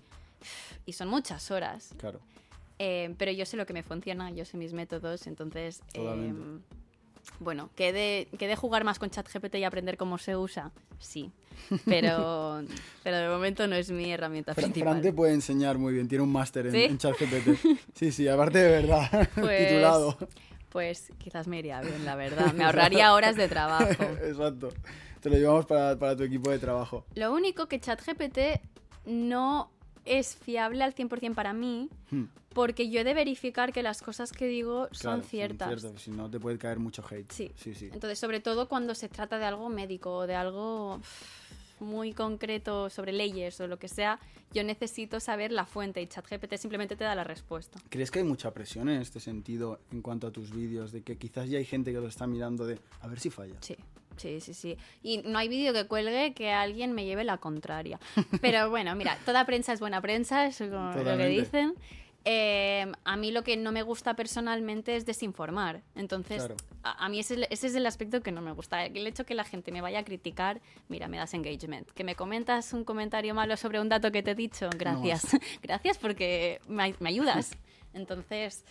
y 0.87 0.93
son 0.93 1.09
muchas 1.09 1.51
horas. 1.51 1.91
Claro. 1.99 2.21
Eh, 2.79 3.15
pero 3.19 3.31
yo 3.33 3.45
sé 3.45 3.57
lo 3.59 3.67
que 3.67 3.75
me 3.75 3.83
funciona, 3.83 4.31
yo 4.31 4.45
sé 4.47 4.57
mis 4.57 4.73
métodos, 4.73 5.27
entonces. 5.27 5.83
Bueno, 7.39 7.71
que 7.77 7.93
de, 7.93 8.29
que 8.39 8.47
de 8.49 8.57
jugar 8.57 8.85
más 8.85 8.99
con 8.99 9.11
ChatGPT 9.11 9.57
y 9.57 9.65
aprender 9.65 9.97
cómo 9.97 10.19
se 10.19 10.37
usa, 10.37 10.73
sí, 10.99 11.31
pero, 11.87 12.63
pero 13.05 13.17
de 13.19 13.29
momento 13.29 13.67
no 13.67 13.77
es 13.77 13.91
mi 13.91 14.13
herramienta 14.13 14.55
Fran, 14.55 14.71
principal. 14.73 14.93
Fran 14.95 15.03
te 15.03 15.13
puede 15.13 15.33
enseñar 15.35 15.79
muy 15.79 15.95
bien, 15.95 16.09
tiene 16.09 16.25
un 16.25 16.33
máster 16.33 16.67
en, 16.67 16.73
¿Sí? 16.73 16.83
en 16.85 16.99
ChatGPT. 16.99 17.67
Sí, 17.95 18.13
sí, 18.13 18.29
aparte 18.29 18.59
de 18.59 18.71
verdad, 18.83 19.29
Pues- 19.35 19.69
titulado. 19.69 20.17
Pues 20.71 21.13
quizás 21.19 21.49
me 21.49 21.59
iría 21.59 21.81
bien, 21.81 22.05
la 22.05 22.15
verdad, 22.15 22.53
me 22.53 22.63
ahorraría 22.63 23.13
horas 23.13 23.35
de 23.35 23.49
trabajo. 23.49 24.05
Exacto. 24.25 24.69
Te 25.21 25.29
lo 25.29 25.37
llevamos 25.37 25.67
para, 25.67 25.99
para 25.99 26.15
tu 26.17 26.23
equipo 26.23 26.49
de 26.49 26.61
trabajo. 26.61 27.05
Lo 27.17 27.33
único 27.33 27.67
que 27.67 27.81
ChatGPT 27.81 28.39
no 29.05 29.73
es 30.05 30.37
fiable 30.37 30.83
al 30.85 30.95
100% 30.95 31.35
para 31.35 31.53
mí, 31.53 31.89
Hmm, 32.11 32.25
porque 32.53 32.91
yo 32.91 33.01
he 33.01 33.05
de 33.05 33.15
verificar 33.15 33.73
que 33.73 33.83
las 33.83 34.03
cosas 34.03 34.33
que 34.33 34.47
digo 34.47 34.89
claro, 34.89 35.19
son 35.19 35.23
ciertas. 35.23 35.81
cierto, 35.81 35.99
si 35.99 36.11
no 36.11 36.29
te 36.31 36.41
puede 36.41 36.59
caer 36.59 36.79
mucho 36.81 37.05
hate. 37.09 37.31
Sí. 37.31 37.53
sí, 37.57 37.75
sí. 37.75 37.87
Entonces, 37.93 38.19
sobre 38.19 38.41
todo 38.41 38.69
cuando 38.69 38.95
se 38.95 39.09
trata 39.09 39.39
de 39.39 39.45
algo 39.45 39.69
médico 39.69 40.13
o 40.17 40.27
de 40.27 40.35
algo 40.35 41.01
muy 41.79 42.13
concreto 42.13 42.91
sobre 42.91 43.13
leyes 43.13 43.59
o 43.61 43.67
lo 43.67 43.79
que 43.79 43.89
sea, 43.89 44.19
yo 44.53 44.63
necesito 44.65 45.19
saber 45.21 45.51
la 45.53 45.65
fuente 45.65 46.03
y 46.03 46.07
ChatGPT 46.07 46.57
simplemente 46.57 46.97
te 46.97 47.05
da 47.05 47.15
la 47.15 47.25
respuesta. 47.25 47.81
¿Crees 47.89 48.11
que 48.11 48.19
hay 48.19 48.25
mucha 48.25 48.53
presión 48.53 48.89
en 48.89 49.01
este 49.01 49.21
sentido 49.21 49.81
en 49.91 50.03
cuanto 50.03 50.27
a 50.27 50.31
tus 50.31 50.51
vídeos? 50.55 50.93
De 50.93 51.03
que 51.03 51.17
quizás 51.17 51.49
ya 51.49 51.59
hay 51.59 51.65
gente 51.65 51.93
que 51.93 52.01
lo 52.01 52.09
está 52.09 52.27
mirando 52.27 52.67
de 52.67 52.79
a 53.01 53.07
ver 53.09 53.19
si 53.21 53.31
falla. 53.31 53.55
Sí, 53.61 53.77
sí, 54.21 54.41
sí, 54.41 54.55
sí. 54.55 54.77
Y 55.03 55.19
no 55.19 55.39
hay 55.39 55.49
vídeo 55.49 55.73
que 55.73 55.87
cuelgue 55.87 56.33
que 56.35 56.53
alguien 56.53 56.93
me 56.93 57.05
lleve 57.05 57.25
la 57.25 57.39
contraria. 57.39 57.99
Pero 58.41 58.71
bueno, 58.71 58.95
mira, 58.97 59.19
toda 59.25 59.45
prensa 59.47 59.73
es 59.73 59.81
buena 59.81 60.01
prensa, 60.01 60.47
es 60.47 60.59
como 60.59 60.93
lo 60.93 61.17
que 61.17 61.27
dicen. 61.27 61.75
Eh, 62.27 62.85
a 63.05 63.17
mí 63.17 63.31
lo 63.31 63.43
que 63.43 63.57
no 63.57 63.73
me 63.73 63.83
gusta 63.83 64.15
personalmente 64.15 64.95
es 64.95 65.07
desinformar. 65.07 65.81
Entonces, 65.95 66.37
Claro. 66.45 66.57
a, 66.83 67.07
a 67.07 67.09
mí 67.09 67.19
ese, 67.19 67.47
ese 67.49 67.69
es 67.69 67.75
el 67.75 67.87
aspecto 67.87 68.23
que 68.23 68.31
no 68.31 68.43
me 68.43 68.53
gusta. 68.53 68.85
El 68.85 69.07
hecho 69.07 69.25
que 69.25 69.35
la 69.35 69.45
gente 69.45 69.73
me 69.73 69.81
vaya 69.81 70.01
a 70.01 70.05
criticar, 70.05 70.61
mira, 70.89 71.09
me 71.09 71.17
das 71.17 71.33
engagement. 71.33 71.91
Que 71.93 72.05
me 72.05 72.15
comentas 72.17 72.75
un 72.75 72.85
comentario 72.85 73.35
malo 73.35 73.57
sobre 73.57 73.81
un 73.81 73.89
dato 73.89 74.13
que 74.13 74.23
te 74.23 74.33
he 74.33 74.35
dicho, 74.35 74.69
gracias. 74.77 75.29
gracias 75.63 75.97
porque 75.97 76.61
me, 76.69 76.95
me 77.01 77.09
ayudas. 77.09 77.53
Entonces, 77.95 78.65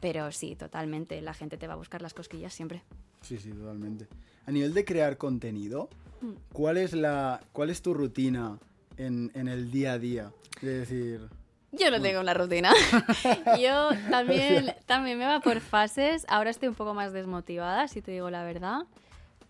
pero 0.00 0.32
sí, 0.32 0.56
totalmente. 0.56 1.20
La 1.20 1.34
gente 1.34 1.58
te 1.58 1.66
va 1.66 1.74
a 1.74 1.76
buscar 1.76 2.00
las 2.00 2.14
cosquillas 2.14 2.54
siempre. 2.54 2.82
Sí, 3.20 3.36
sí, 3.36 3.50
totalmente. 3.50 4.06
A 4.50 4.52
nivel 4.52 4.74
de 4.74 4.84
crear 4.84 5.16
contenido, 5.16 5.88
Hmm. 6.20 6.32
¿cuál 6.52 6.76
es, 6.76 6.92
la, 6.92 7.40
cuál 7.52 7.70
es 7.70 7.82
tu 7.82 7.94
rutina 7.94 8.58
en, 8.96 9.30
en 9.34 9.46
el 9.46 9.70
día 9.70 9.92
a 9.92 9.98
día? 10.00 10.32
Es 10.56 10.62
decir, 10.62 11.28
Yo 11.70 11.88
no 11.92 12.02
tengo 12.02 12.20
una 12.20 12.34
rutina. 12.34 12.72
Yo 13.62 13.90
también, 14.10 14.74
también 14.86 15.18
me 15.18 15.24
va 15.24 15.38
por 15.38 15.60
fases. 15.60 16.26
Ahora 16.28 16.50
estoy 16.50 16.68
un 16.68 16.74
poco 16.74 16.94
más 16.94 17.12
desmotivada, 17.12 17.86
si 17.86 18.02
te 18.02 18.10
digo 18.10 18.28
la 18.28 18.42
verdad. 18.42 18.80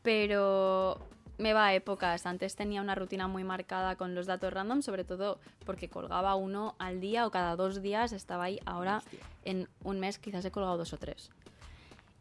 Pero 0.02 0.98
me 1.38 1.54
va 1.54 1.68
a 1.68 1.74
épocas. 1.74 2.26
Antes 2.26 2.54
tenía 2.56 2.82
una 2.82 2.94
rutina 2.94 3.26
muy 3.26 3.42
marcada 3.42 3.96
con 3.96 4.14
los 4.14 4.26
datos 4.26 4.52
random, 4.52 4.82
sobre 4.82 5.04
todo 5.04 5.40
porque 5.64 5.88
colgaba 5.88 6.34
uno 6.34 6.74
al 6.78 7.00
día 7.00 7.26
o 7.26 7.30
cada 7.30 7.56
dos 7.56 7.80
días 7.80 8.12
estaba 8.12 8.44
ahí. 8.44 8.60
Ahora 8.66 8.98
Hostia. 8.98 9.18
en 9.46 9.66
un 9.82 9.98
mes 9.98 10.18
quizás 10.18 10.44
he 10.44 10.50
colgado 10.50 10.76
dos 10.76 10.92
o 10.92 10.98
tres. 10.98 11.30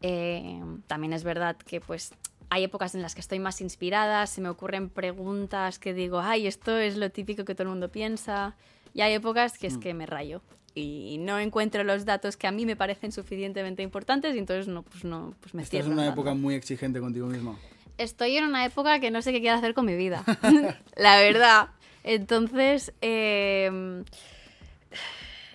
Eh, 0.02 0.60
también 0.86 1.12
es 1.12 1.24
verdad 1.24 1.56
que 1.58 1.80
pues 1.82 2.12
hay 2.50 2.64
épocas 2.64 2.94
en 2.94 3.02
las 3.02 3.14
que 3.14 3.20
estoy 3.20 3.38
más 3.38 3.60
inspirada, 3.60 4.26
se 4.26 4.40
me 4.40 4.48
ocurren 4.48 4.88
preguntas 4.90 5.78
que 5.78 5.94
digo, 5.94 6.20
ay, 6.20 6.46
esto 6.46 6.76
es 6.76 6.96
lo 6.96 7.10
típico 7.10 7.44
que 7.44 7.54
todo 7.54 7.62
el 7.64 7.68
mundo 7.70 7.90
piensa. 7.90 8.56
Y 8.92 9.02
hay 9.02 9.14
épocas 9.14 9.56
que 9.56 9.68
es 9.68 9.76
Mm. 9.76 9.80
que 9.80 9.94
me 9.94 10.06
rayo 10.06 10.42
y 10.74 11.18
no 11.20 11.38
encuentro 11.38 11.82
los 11.84 12.04
datos 12.04 12.36
que 12.36 12.46
a 12.46 12.52
mí 12.52 12.66
me 12.66 12.74
parecen 12.76 13.12
suficientemente 13.12 13.82
importantes 13.82 14.34
y 14.34 14.38
entonces 14.38 14.66
no, 14.68 14.82
pues 14.82 15.04
no, 15.04 15.34
pues 15.40 15.54
me 15.54 15.62
estás 15.62 15.86
en 15.86 15.92
una 15.92 16.06
época 16.08 16.34
muy 16.34 16.54
exigente 16.54 17.00
contigo 17.00 17.26
mismo. 17.26 17.56
Estoy 17.98 18.36
en 18.36 18.44
una 18.44 18.64
época 18.64 18.98
que 18.98 19.10
no 19.10 19.20
sé 19.22 19.32
qué 19.32 19.40
quiero 19.40 19.56
hacer 19.58 19.74
con 19.74 19.84
mi 19.86 19.94
vida, 19.94 20.24
la 20.96 21.18
verdad. 21.18 21.68
Entonces, 22.02 22.92
eh, 23.00 24.02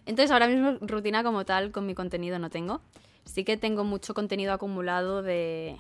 entonces 0.05 0.31
ahora 0.31 0.47
mismo 0.47 0.77
rutina 0.81 1.23
como 1.23 1.45
tal 1.45 1.71
con 1.71 1.85
mi 1.85 1.95
contenido 1.95 2.37
no 2.39 2.49
tengo. 2.49 2.81
Sí 3.25 3.43
que 3.43 3.57
tengo 3.57 3.83
mucho 3.83 4.13
contenido 4.13 4.53
acumulado 4.53 5.23
de, 5.23 5.77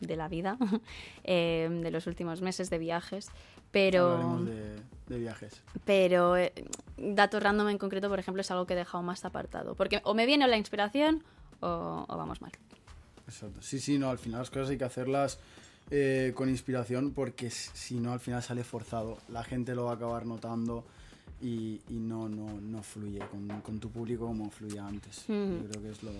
de 0.00 0.16
la 0.16 0.28
vida, 0.28 0.58
eh, 1.24 1.68
de 1.70 1.90
los 1.90 2.06
últimos 2.06 2.42
meses 2.42 2.70
de 2.70 2.78
viajes, 2.78 3.28
pero, 3.70 4.38
de, 4.44 4.76
de 5.06 5.18
viajes. 5.18 5.62
pero 5.84 6.36
eh, 6.36 6.52
datos 6.96 7.42
random 7.42 7.68
en 7.68 7.78
concreto, 7.78 8.08
por 8.08 8.18
ejemplo, 8.18 8.40
es 8.40 8.50
algo 8.50 8.66
que 8.66 8.74
he 8.74 8.76
dejado 8.76 9.02
más 9.02 9.24
apartado. 9.24 9.74
Porque 9.74 10.00
o 10.04 10.14
me 10.14 10.26
viene 10.26 10.46
la 10.48 10.56
inspiración 10.56 11.22
o, 11.60 12.04
o 12.08 12.16
vamos 12.16 12.40
mal. 12.40 12.52
Exacto. 13.26 13.60
Sí, 13.60 13.80
sí, 13.80 13.98
no, 13.98 14.10
al 14.10 14.18
final 14.18 14.40
las 14.40 14.50
cosas 14.50 14.70
hay 14.70 14.78
que 14.78 14.84
hacerlas 14.84 15.38
eh, 15.90 16.32
con 16.34 16.48
inspiración 16.48 17.12
porque 17.12 17.50
si 17.50 18.00
no 18.00 18.12
al 18.12 18.20
final 18.20 18.42
sale 18.42 18.64
forzado. 18.64 19.18
La 19.28 19.44
gente 19.44 19.74
lo 19.74 19.84
va 19.84 19.92
a 19.92 19.94
acabar 19.94 20.26
notando 20.26 20.84
y, 21.40 21.80
y 21.88 21.98
no, 21.98 22.28
no, 22.28 22.60
no 22.60 22.82
fluye 22.82 23.20
con, 23.30 23.48
con 23.60 23.78
tu 23.78 23.90
público 23.90 24.26
como 24.26 24.50
fluía 24.50 24.86
antes. 24.86 25.24
Yo 25.28 25.68
creo 25.68 25.82
que 25.82 25.90
es 25.90 26.02
lo... 26.02 26.12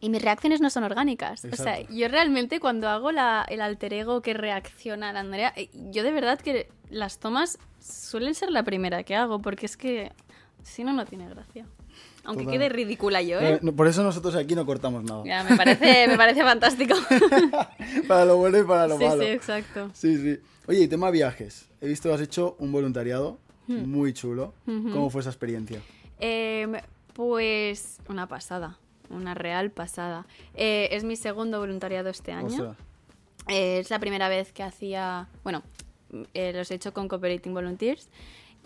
Y 0.00 0.10
mis 0.10 0.22
reacciones 0.22 0.60
no 0.60 0.70
son 0.70 0.84
orgánicas. 0.84 1.44
O 1.44 1.56
sea, 1.56 1.80
yo 1.88 2.08
realmente 2.08 2.60
cuando 2.60 2.88
hago 2.88 3.10
la- 3.10 3.44
el 3.48 3.60
alter 3.60 3.92
ego 3.94 4.22
que 4.22 4.32
reacciona 4.34 5.10
a 5.10 5.12
la 5.12 5.20
Andrea, 5.20 5.52
eh, 5.56 5.70
yo 5.90 6.02
de 6.04 6.12
verdad 6.12 6.38
que 6.40 6.68
las 6.88 7.18
tomas 7.18 7.58
suelen 7.80 8.34
ser 8.34 8.50
la 8.50 8.62
primera 8.62 9.02
que 9.02 9.16
hago, 9.16 9.40
porque 9.40 9.66
es 9.66 9.76
que 9.76 10.12
si 10.62 10.84
no, 10.84 10.92
no 10.92 11.04
tiene 11.04 11.28
gracia. 11.28 11.66
Aunque 12.24 12.44
Total. 12.44 12.58
quede 12.58 12.68
ridícula 12.68 13.22
yo, 13.22 13.40
Eh, 13.40 13.58
no, 13.62 13.72
por 13.74 13.86
eso 13.88 14.02
nosotros 14.02 14.34
aquí 14.36 14.54
no 14.54 14.66
cortamos 14.66 15.02
nada. 15.02 15.22
Ya, 15.24 15.42
me 15.42 15.56
parece, 15.56 16.06
me 16.08 16.16
parece 16.16 16.42
fantástico. 16.42 16.94
para 18.06 18.24
lo 18.24 18.36
bueno 18.36 18.58
y 18.58 18.62
para 18.64 18.86
lo 18.86 18.98
sí, 18.98 19.04
malo. 19.04 19.22
sí, 19.22 19.28
exacto. 19.30 19.90
Sí, 19.94 20.16
sí. 20.18 20.38
Oye, 20.66 20.80
y 20.82 20.88
tema 20.88 21.10
viajes. 21.10 21.68
He 21.80 21.86
visto 21.88 22.08
que 22.08 22.14
has 22.14 22.20
hecho 22.20 22.54
un 22.58 22.70
voluntariado 22.72 23.38
Hmm. 23.66 23.90
muy 23.90 24.12
chulo. 24.14 24.54
¿Cómo 24.64 25.10
fue 25.10 25.20
esa 25.20 25.28
experiencia? 25.30 25.80
Em, 26.20 26.72
pues 27.12 27.98
una 28.08 28.26
pasada, 28.26 28.78
una 29.10 29.34
real 29.34 29.70
pasada. 29.70 30.26
Eh, 30.54 30.88
es 30.92 31.04
mi 31.04 31.16
segundo 31.16 31.58
voluntariado 31.58 32.08
este 32.08 32.32
año. 32.32 32.76
Eh, 33.48 33.78
es 33.78 33.90
la 33.90 33.98
primera 33.98 34.28
vez 34.28 34.52
que 34.52 34.62
hacía, 34.62 35.28
bueno, 35.44 35.62
eh, 36.34 36.52
los 36.52 36.70
he 36.70 36.74
hecho 36.74 36.92
con 36.92 37.08
Cooperating 37.08 37.54
Volunteers 37.54 38.08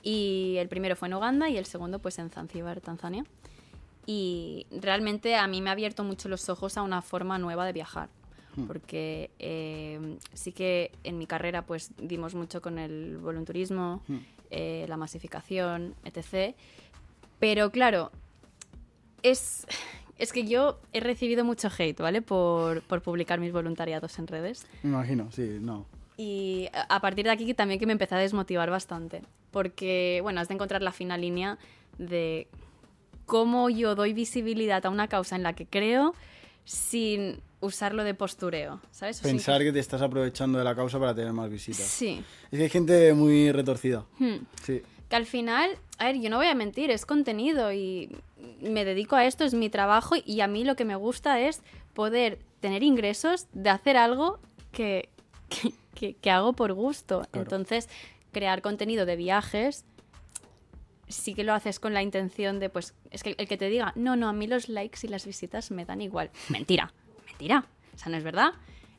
y 0.03 0.57
el 0.59 0.69
primero 0.69 0.97
fue 0.97 1.09
en 1.09 1.15
Uganda 1.15 1.49
y 1.49 1.57
el 1.57 1.67
segundo 1.67 1.99
pues 1.99 2.19
en 2.19 2.31
Zanzíbar, 2.31 2.81
Tanzania. 2.81 3.25
Y 4.07 4.67
realmente 4.71 5.37
a 5.37 5.47
mí 5.47 5.61
me 5.61 5.71
ha 5.71 5.73
abierto 5.73 6.03
mucho 6.03 6.29
los 6.29 6.49
ojos 6.49 6.77
a 6.77 6.83
una 6.83 7.03
forma 7.03 7.39
nueva 7.39 7.65
de 7.67 7.73
viajar. 7.73 8.09
Porque 8.67 9.31
eh, 9.39 10.19
sí 10.35 10.53
que 10.53 10.93
en 11.05 11.17
mi 11.17 11.27
carrera 11.27 11.65
pues 11.65 11.91
dimos 11.97 12.35
mucho 12.35 12.61
con 12.61 12.79
el 12.79 13.17
volunturismo, 13.17 14.03
eh, 14.51 14.85
la 14.89 14.99
masificación, 14.99 15.95
etc. 16.05 16.55
Pero 17.39 17.71
claro, 17.71 18.11
es, 19.23 19.67
es 20.23 20.33
que 20.33 20.45
yo 20.47 20.79
he 20.93 21.00
recibido 21.00 21.45
mucho 21.45 21.69
hate, 21.76 21.99
¿vale? 22.00 22.23
Por, 22.23 22.83
por 22.83 23.02
publicar 23.02 23.41
mis 23.41 23.52
voluntariados 23.52 24.19
en 24.19 24.26
redes. 24.26 24.67
Me 24.83 24.91
imagino, 24.91 25.31
sí, 25.33 25.59
no. 25.61 25.87
Y 26.17 26.69
a 26.88 27.00
partir 27.00 27.25
de 27.25 27.31
aquí 27.33 27.52
también 27.55 27.81
que 27.81 27.87
me 27.87 27.93
empecé 27.93 28.14
a 28.14 28.19
desmotivar 28.19 28.71
bastante. 28.71 29.23
Porque, 29.50 30.21
bueno, 30.23 30.41
has 30.41 30.49
de 30.49 30.55
encontrar 30.55 30.81
la 30.83 30.93
fina 30.93 31.17
línea 31.19 31.59
de 31.99 32.47
cómo 33.26 33.69
yo 33.71 33.95
doy 33.95 34.12
visibilidad 34.12 34.85
a 34.87 34.91
una 34.91 35.09
causa 35.09 35.37
en 35.37 35.43
la 35.43 35.55
que 35.55 35.67
creo 35.67 36.14
sin 36.64 37.41
usarlo 37.61 38.05
de 38.05 38.14
postureo, 38.14 38.81
¿sabes? 38.91 39.19
O 39.21 39.23
sin- 39.25 39.33
Pensar 39.33 39.61
que 39.62 39.73
te 39.73 39.79
estás 39.79 40.02
aprovechando 40.02 40.59
de 40.59 40.64
la 40.64 40.75
causa 40.75 40.99
para 40.99 41.14
tener 41.14 41.33
más 41.33 41.50
visitas. 41.50 41.85
Sí. 41.87 42.23
Es 42.50 42.59
que 42.59 42.64
hay 42.64 42.69
gente 42.71 43.12
muy 43.14 43.50
retorcida. 43.52 44.05
Hmm. 44.19 44.37
Sí. 44.62 44.83
Que 45.12 45.16
al 45.16 45.26
final, 45.26 45.71
a 45.99 46.07
ver, 46.07 46.19
yo 46.23 46.31
no 46.31 46.38
voy 46.38 46.47
a 46.47 46.54
mentir, 46.54 46.90
es 46.90 47.04
contenido 47.04 47.71
y 47.71 48.16
me 48.62 48.87
dedico 48.87 49.14
a 49.14 49.26
esto, 49.26 49.45
es 49.45 49.52
mi 49.52 49.69
trabajo 49.69 50.14
y 50.25 50.40
a 50.40 50.47
mí 50.47 50.64
lo 50.64 50.75
que 50.75 50.87
me 50.87 50.97
gusta 50.97 51.38
es 51.38 51.61
poder 51.92 52.38
tener 52.61 52.83
ingresos 52.83 53.47
de 53.52 53.69
hacer 53.69 53.99
algo 53.99 54.38
que, 54.73 55.11
que, 55.50 55.75
que- 55.95 56.14
que 56.14 56.31
hago 56.31 56.54
por 56.54 56.73
gusto. 56.73 57.26
Claro. 57.31 57.42
Entonces, 57.42 57.90
crear 58.33 58.62
contenido 58.62 59.04
de 59.04 59.16
viajes 59.16 59.85
sí 61.09 61.35
que 61.35 61.45
lo 61.45 61.52
haces 61.52 61.78
con 61.78 61.92
la 61.92 62.02
intención 62.02 62.59
de, 62.59 62.71
pues, 62.71 62.95
es 63.11 63.23
que 63.23 63.35
el 63.37 63.47
que 63.47 63.59
te 63.59 63.69
diga, 63.69 63.92
no, 63.95 64.16
no, 64.16 64.31
a 64.31 64.33
mí 64.33 64.47
los 64.47 64.71
likes 64.71 65.00
y 65.02 65.09
las 65.09 65.26
visitas 65.26 65.71
me 65.71 65.85
dan 65.85 66.00
igual. 66.00 66.31
Mentira, 66.49 66.90
mentira. 67.26 67.66
O 67.95 67.99
sea, 67.99 68.11
no 68.11 68.16
es 68.16 68.25
verdad. 68.25 68.54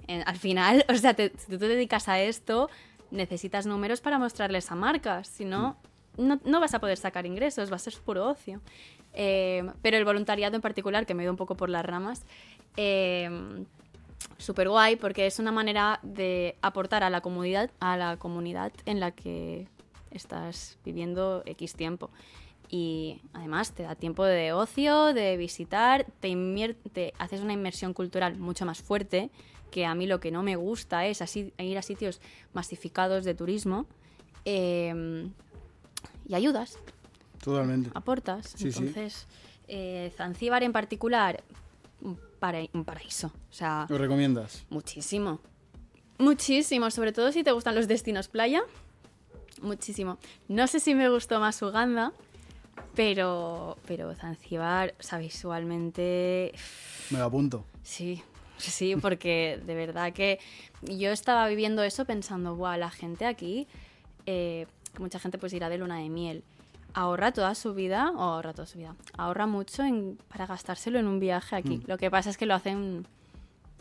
Eh, 0.08 0.22
al 0.28 0.38
final, 0.38 0.86
o 0.90 0.96
sea, 0.96 1.16
te- 1.16 1.32
si 1.40 1.48
tú 1.54 1.58
te 1.58 1.68
dedicas 1.68 2.08
a 2.08 2.22
esto, 2.22 2.70
necesitas 3.10 3.66
números 3.66 4.00
para 4.00 4.20
mostrarles 4.20 4.72
a 4.72 4.76
marcas. 4.76 5.28
Si 5.28 5.44
no, 5.44 5.76
no, 6.18 6.40
no 6.46 6.60
vas 6.60 6.74
a 6.74 6.80
poder 6.80 6.98
sacar 6.98 7.26
ingresos, 7.26 7.72
va 7.72 7.76
a 7.76 7.80
ser 7.80 7.94
puro 8.06 8.28
ocio. 8.28 8.62
Eh, 9.14 9.64
pero 9.82 9.98
el 9.98 10.06
voluntariado 10.06 10.56
en 10.56 10.62
particular, 10.62 11.06
que 11.06 11.14
me 11.14 11.24
he 11.24 11.26
ido 11.26 11.32
un 11.32 11.38
poco 11.38 11.56
por 11.56 11.70
las 11.70 11.86
ramas, 11.86 12.26
eh, 12.78 13.30
súper 14.38 14.70
guay 14.70 14.96
porque 14.96 15.26
es 15.26 15.40
una 15.40 15.52
manera 15.52 16.00
de 16.02 16.56
aportar 16.62 17.04
a 17.04 17.10
la 17.10 17.22
comunidad, 17.22 17.70
a 17.80 17.98
la 17.98 18.18
comunidad 18.18 18.72
en 18.86 19.00
la 19.00 19.12
que 19.12 19.68
estás 20.12 20.78
viviendo 20.84 21.44
X 21.46 21.76
tiempo. 21.76 22.10
Y 22.70 23.22
además 23.34 23.74
te 23.74 23.84
da 23.84 23.94
tiempo 23.94 24.24
de 24.24 24.52
ocio, 24.52 25.14
de 25.14 25.38
visitar, 25.38 26.06
te, 26.20 26.76
te 26.92 27.14
haces 27.20 27.42
una 27.42 27.54
inmersión 27.54 27.94
cultural 27.94 28.38
mucho 28.38 28.66
más 28.66 28.82
fuerte, 28.82 29.30
que 29.70 29.86
a 29.86 29.94
mí 29.94 30.08
lo 30.08 30.20
que 30.20 30.32
no 30.32 30.42
me 30.42 30.56
gusta 30.56 31.06
es 31.06 31.22
ir 31.36 31.78
a 31.78 31.82
sitios 31.82 32.20
masificados 32.54 33.26
de 33.26 33.36
turismo. 33.36 33.86
eh, 34.46 35.30
y 36.28 36.36
ayudas, 36.36 36.78
Totalmente. 37.44 37.90
aportas. 37.94 38.48
Sí, 38.56 38.72
sí. 38.72 38.80
Entonces, 38.80 39.28
eh, 39.68 40.12
Zanzíbar 40.16 40.64
en 40.64 40.72
particular, 40.72 41.44
un, 42.02 42.18
para- 42.40 42.60
un 42.74 42.84
paraíso. 42.86 43.28
O 43.50 43.54
sea, 43.54 43.86
¿Lo 43.90 43.98
recomiendas? 43.98 44.66
muchísimo. 44.70 45.40
Muchísimo, 46.20 46.90
sobre 46.92 47.12
todo 47.12 47.32
si 47.32 47.44
te 47.44 47.52
gustan 47.52 47.76
los 47.76 47.88
destinos 47.88 48.28
playa. 48.28 48.62
Muchísimo. 49.62 50.18
No 50.48 50.68
sé 50.68 50.80
si 50.80 50.94
me 50.96 51.10
gustó 51.10 51.40
más 51.40 51.62
Uganda, 51.62 52.12
pero, 52.96 53.78
pero 53.88 54.14
Zanzíbar, 54.16 54.94
o 55.00 55.04
sea, 55.04 55.20
visualmente, 55.20 56.54
Me 57.10 57.20
lo 57.20 57.26
apunto. 57.26 57.66
sí, 57.82 58.22
sí, 58.58 58.96
porque 58.96 59.62
de 59.66 59.76
verdad 59.76 60.14
que 60.14 60.40
yo 60.82 61.12
estaba 61.12 61.48
viviendo 61.48 61.84
eso 61.84 62.06
pensando, 62.06 62.56
guau, 62.56 62.78
la 62.78 62.90
gente 62.90 63.26
aquí, 63.26 63.68
eh, 64.26 64.68
que 64.94 65.02
mucha 65.02 65.20
gente 65.20 65.38
pues 65.38 65.54
irá 65.54 65.70
de 65.70 65.78
luna 65.78 65.98
de 65.98 66.10
miel, 66.10 66.44
ahorra 66.94 67.32
toda 67.32 67.56
su 67.56 67.74
vida, 67.74 68.12
o 68.16 68.22
ahorra 68.22 68.54
toda 68.54 68.66
su 68.68 68.78
vida, 68.78 68.96
ahorra 69.18 69.48
mucho 69.48 69.84
en- 69.84 70.18
para 70.30 70.46
gastárselo 70.46 71.00
en 71.00 71.08
un 71.08 71.20
viaje 71.20 71.56
aquí. 71.56 71.78
Mm. 71.78 71.84
Lo 71.88 71.98
que 71.98 72.12
pasa 72.12 72.30
es 72.30 72.38
que 72.38 72.46
lo 72.46 72.54
hacen 72.54 73.06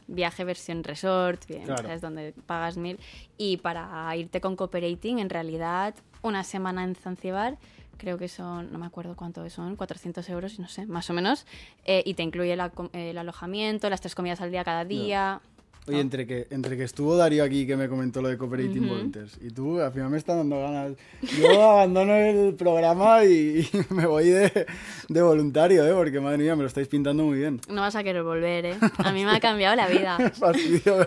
viaje 0.09 0.45
versión 0.45 0.83
resort, 0.85 1.47
bien, 1.47 1.65
Claro. 1.65 1.83
¿sabes? 1.85 2.01
Donde 2.01 2.35
pagas 2.47 2.77
mil. 2.77 2.99
Y 3.39 3.59
para 3.59 4.15
irte 4.17 4.41
con 4.41 4.57
cooperating, 4.57 5.19
en 5.19 5.31
realidad, 5.31 5.95
una 6.23 6.43
semana 6.45 6.85
en 6.85 6.95
Zanzibar 6.95 7.59
creo 7.99 8.19
que 8.19 8.27
son, 8.29 8.73
no 8.73 8.79
me 8.81 8.87
acuerdo 8.87 9.15
cuánto 9.15 9.49
son, 9.49 9.77
400 9.77 10.29
euros, 10.29 10.59
no 10.59 10.67
sé, 10.67 10.87
más 10.87 11.09
o 11.09 11.13
menos, 11.13 11.47
eh, 11.85 12.03
y 12.05 12.15
te 12.15 12.25
incluye 12.25 12.57
la 12.57 12.73
el 12.95 13.17
alojamiento, 13.17 13.89
las 13.91 14.01
tres 14.01 14.15
comidas 14.17 14.41
al 14.41 14.51
día 14.51 14.65
cada 14.65 14.85
día. 14.85 15.41
Oye, 15.89 15.99
entre 15.99 16.29
que, 16.29 16.47
entre 16.51 16.77
que 16.77 16.85
estuvo 16.85 17.17
Darío 17.17 17.43
aquí 17.43 17.67
que 17.67 17.77
me 17.77 17.89
comentó 17.89 18.23
lo 18.23 18.29
de 18.29 18.39
Cooperating 18.39 18.87
Volunteers 18.89 19.37
y 19.41 19.51
tú, 19.51 19.81
al 19.81 19.93
final 19.93 20.11
me 20.11 20.17
está 20.19 20.37
dando 20.37 20.61
ganas. 20.61 20.93
Yo 21.41 21.61
abandono 21.73 22.15
el 22.15 22.55
programa 22.55 23.25
y, 23.25 23.69
y 23.73 23.93
me 23.93 24.07
voy 24.07 24.29
de, 24.31 24.67
de 25.09 25.23
voluntario, 25.23 25.85
¿eh? 25.85 25.93
Porque 25.93 26.21
madre 26.21 26.39
mía, 26.39 26.55
me 26.55 26.63
lo 26.63 26.69
estáis 26.69 26.87
pintando 26.87 27.25
muy 27.25 27.39
bien. 27.39 27.61
No 27.69 27.81
vas 27.81 27.97
a 27.97 28.05
querer 28.05 28.23
volver, 28.23 28.67
¿eh? 28.67 28.77
A 28.99 29.11
mí 29.11 29.25
me 29.25 29.33
ha 29.33 29.41
cambiado 29.41 29.75
la 29.75 29.89
vida. 29.89 30.19
Fastidio 30.35 31.05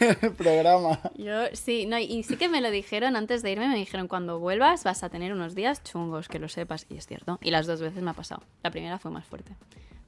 el 0.00 0.32
programa. 0.32 1.00
Yo 1.16 1.46
sí, 1.54 1.86
no, 1.86 1.98
y 1.98 2.22
sí 2.22 2.36
que 2.36 2.50
me 2.50 2.60
lo 2.60 2.70
dijeron 2.70 3.16
antes 3.16 3.42
de 3.42 3.52
irme, 3.52 3.68
me 3.68 3.76
dijeron 3.76 4.06
cuando 4.06 4.38
vuelvas 4.38 4.84
vas 4.84 5.02
a 5.02 5.08
tener 5.08 5.32
unos 5.32 5.54
días 5.54 5.82
chungos, 5.82 6.28
que 6.28 6.38
lo 6.38 6.48
sepas, 6.50 6.84
y 6.90 6.96
es 6.96 7.06
cierto. 7.06 7.38
Y 7.40 7.50
las 7.50 7.66
dos 7.66 7.80
veces 7.80 8.02
me 8.02 8.10
ha 8.10 8.14
pasado. 8.14 8.42
La 8.62 8.70
primera 8.70 8.98
fue 8.98 9.10
más 9.10 9.24
fuerte. 9.24 9.52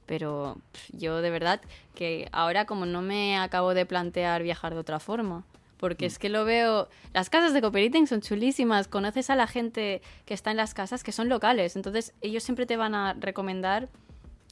Pero 0.05 0.57
pff, 0.71 0.89
yo 0.93 1.21
de 1.21 1.29
verdad 1.29 1.61
que 1.95 2.27
ahora 2.31 2.65
como 2.65 2.85
no 2.85 3.01
me 3.01 3.37
acabo 3.37 3.73
de 3.73 3.85
plantear 3.85 4.43
viajar 4.43 4.73
de 4.73 4.79
otra 4.79 4.99
forma. 4.99 5.43
Porque 5.77 6.05
es 6.05 6.17
que 6.17 6.29
lo 6.29 6.45
veo. 6.45 6.87
Las 7.13 7.29
casas 7.29 7.53
de 7.53 7.59
cooperating 7.59 8.07
son 8.07 8.21
chulísimas. 8.21 8.87
Conoces 8.87 9.29
a 9.29 9.35
la 9.35 9.47
gente 9.47 10.01
que 10.25 10.33
está 10.33 10.49
en 10.51 10.55
las 10.55 10.73
casas 10.73 11.03
que 11.03 11.11
son 11.11 11.27
locales. 11.27 11.75
Entonces, 11.75 12.13
ellos 12.21 12.41
siempre 12.41 12.65
te 12.65 12.77
van 12.77 12.95
a 12.95 13.15
recomendar 13.19 13.89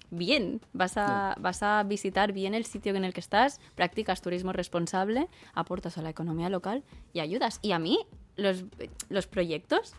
bien. 0.09 0.59
Vas 0.73 0.97
a, 0.97 1.35
vas 1.39 1.63
a 1.63 1.83
visitar 1.83 2.33
bien 2.33 2.53
el 2.53 2.65
sitio 2.65 2.93
en 2.95 3.05
el 3.05 3.13
que 3.13 3.21
estás, 3.21 3.61
practicas 3.75 4.21
turismo 4.21 4.51
responsable, 4.51 5.29
aportas 5.53 5.97
a 5.97 6.01
la 6.01 6.09
economía 6.09 6.49
local 6.49 6.83
y 7.13 7.21
ayudas. 7.21 7.59
Y 7.61 7.71
a 7.71 7.79
mí, 7.79 7.99
los, 8.35 8.65
los 9.07 9.25
proyectos, 9.25 9.93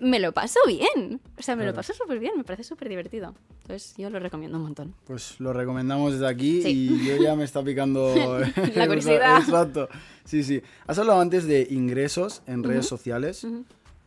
me 0.00 0.20
lo 0.20 0.32
paso 0.32 0.58
bien. 0.66 1.20
O 1.38 1.42
sea, 1.42 1.56
me 1.56 1.64
lo 1.66 1.74
paso 1.74 1.92
súper 1.94 2.18
bien, 2.18 2.32
me 2.36 2.44
parece 2.44 2.64
súper 2.64 2.88
divertido. 2.88 3.34
Entonces, 3.62 3.94
yo 3.96 4.10
lo 4.10 4.18
recomiendo 4.18 4.58
un 4.58 4.64
montón. 4.64 4.94
Pues 5.06 5.40
lo 5.40 5.52
recomendamos 5.52 6.12
desde 6.12 6.28
aquí 6.28 6.62
Sí. 6.62 6.88
y 6.90 7.06
yo 7.06 7.16
ya 7.22 7.34
me 7.36 7.44
está 7.44 7.62
picando 7.62 8.14
La 8.74 8.86
curiosidad. 8.86 9.38
Exacto. 9.38 9.88
Sí, 10.24 10.42
sí. 10.44 10.62
Has 10.86 10.98
hablado 10.98 11.20
antes 11.20 11.46
de 11.46 11.66
ingresos 11.70 12.42
en 12.46 12.62
redes 12.62 12.86
sociales. 12.86 13.46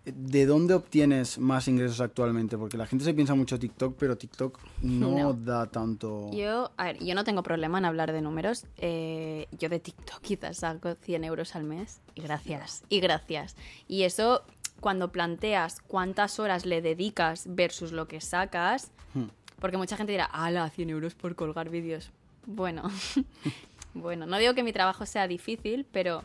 ¿De 0.10 0.46
dónde 0.46 0.74
obtienes 0.74 1.38
más 1.38 1.68
ingresos 1.68 2.00
actualmente? 2.00 2.58
Porque 2.58 2.78
la 2.78 2.86
gente 2.86 3.04
se 3.04 3.14
piensa 3.14 3.36
mucho 3.36 3.60
TikTok, 3.60 3.98
pero 4.00 4.18
TikTok 4.18 4.58
no, 4.82 5.12
No. 5.18 5.34
da 5.34 5.66
tanto. 5.66 6.32
Yo, 6.32 6.72
a 6.78 6.86
ver, 6.86 7.04
yo 7.04 7.14
no 7.14 7.26
tengo 7.26 7.44
problema 7.44 7.78
en 7.80 7.84
hablar 7.84 8.14
de 8.14 8.22
números. 8.22 8.64
Eh, 8.78 9.48
yo 9.60 9.68
de 9.68 9.82
TikTok 9.82 10.22
quizás 10.22 10.58
saco 10.60 10.96
100 10.96 11.26
euros 11.26 11.58
al 11.58 11.66
mes. 11.66 12.00
Y 12.16 12.22
gracias, 12.22 12.84
y 12.88 13.02
gracias. 13.02 13.58
Y 13.90 14.04
eso, 14.04 14.44
cuando 14.80 15.12
planteas 15.12 15.82
cuántas 15.88 16.40
horas 16.40 16.66
le 16.66 16.82
dedicas 16.82 17.46
versus 17.48 17.92
lo 17.92 18.08
que 18.08 18.22
sacas, 18.22 18.92
Hmm. 19.14 19.26
porque 19.60 19.78
mucha 19.78 19.98
gente 19.98 20.12
dirá, 20.12 20.26
ala, 20.26 20.70
100 20.70 20.90
euros 20.90 21.16
por 21.16 21.36
colgar 21.36 21.70
vídeos. 21.70 22.12
Bueno, 22.46 22.84
bueno, 23.94 24.26
no 24.26 24.38
digo 24.38 24.54
que 24.54 24.64
mi 24.64 24.74
trabajo 24.74 25.06
sea 25.06 25.28
difícil, 25.28 25.86
pero 25.92 26.24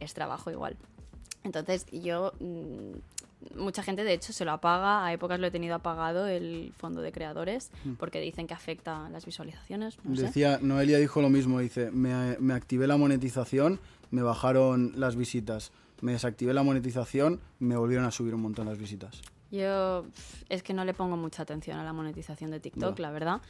es 0.00 0.14
trabajo 0.14 0.50
igual. 0.50 0.76
Entonces 1.44 1.86
yo, 1.92 2.32
mm, 2.40 3.58
mucha 3.58 3.82
gente 3.82 4.04
de 4.04 4.12
hecho 4.14 4.32
se 4.32 4.44
lo 4.44 4.52
apaga, 4.52 5.04
a 5.04 5.12
épocas 5.12 5.40
lo 5.40 5.46
he 5.48 5.50
tenido 5.50 5.74
apagado 5.74 6.26
el 6.26 6.72
fondo 6.76 7.02
de 7.02 7.12
creadores, 7.12 7.70
porque 7.98 8.20
dicen 8.20 8.46
que 8.46 8.54
afecta 8.54 9.08
las 9.10 9.26
visualizaciones. 9.26 9.98
No 10.04 10.16
sé. 10.16 10.22
Decía, 10.22 10.58
Noelia 10.62 10.98
dijo 10.98 11.20
lo 11.20 11.28
mismo, 11.28 11.58
dice, 11.58 11.90
me, 11.90 12.36
me 12.38 12.54
activé 12.54 12.86
la 12.86 12.96
monetización, 12.96 13.80
me 14.10 14.22
bajaron 14.22 14.92
las 14.96 15.16
visitas. 15.16 15.72
Me 16.02 16.12
desactivé 16.12 16.52
la 16.52 16.62
monetización, 16.62 17.40
me 17.58 17.76
volvieron 17.76 18.04
a 18.04 18.10
subir 18.10 18.34
un 18.34 18.42
montón 18.42 18.66
las 18.66 18.76
visitas. 18.76 19.22
Yo 19.50 20.04
es 20.48 20.62
que 20.62 20.74
no 20.74 20.84
le 20.84 20.92
pongo 20.94 21.16
mucha 21.16 21.42
atención 21.42 21.78
a 21.78 21.84
la 21.84 21.92
monetización 21.92 22.50
de 22.50 22.60
TikTok, 22.60 22.98
la 22.98 23.10
verdad. 23.10 23.40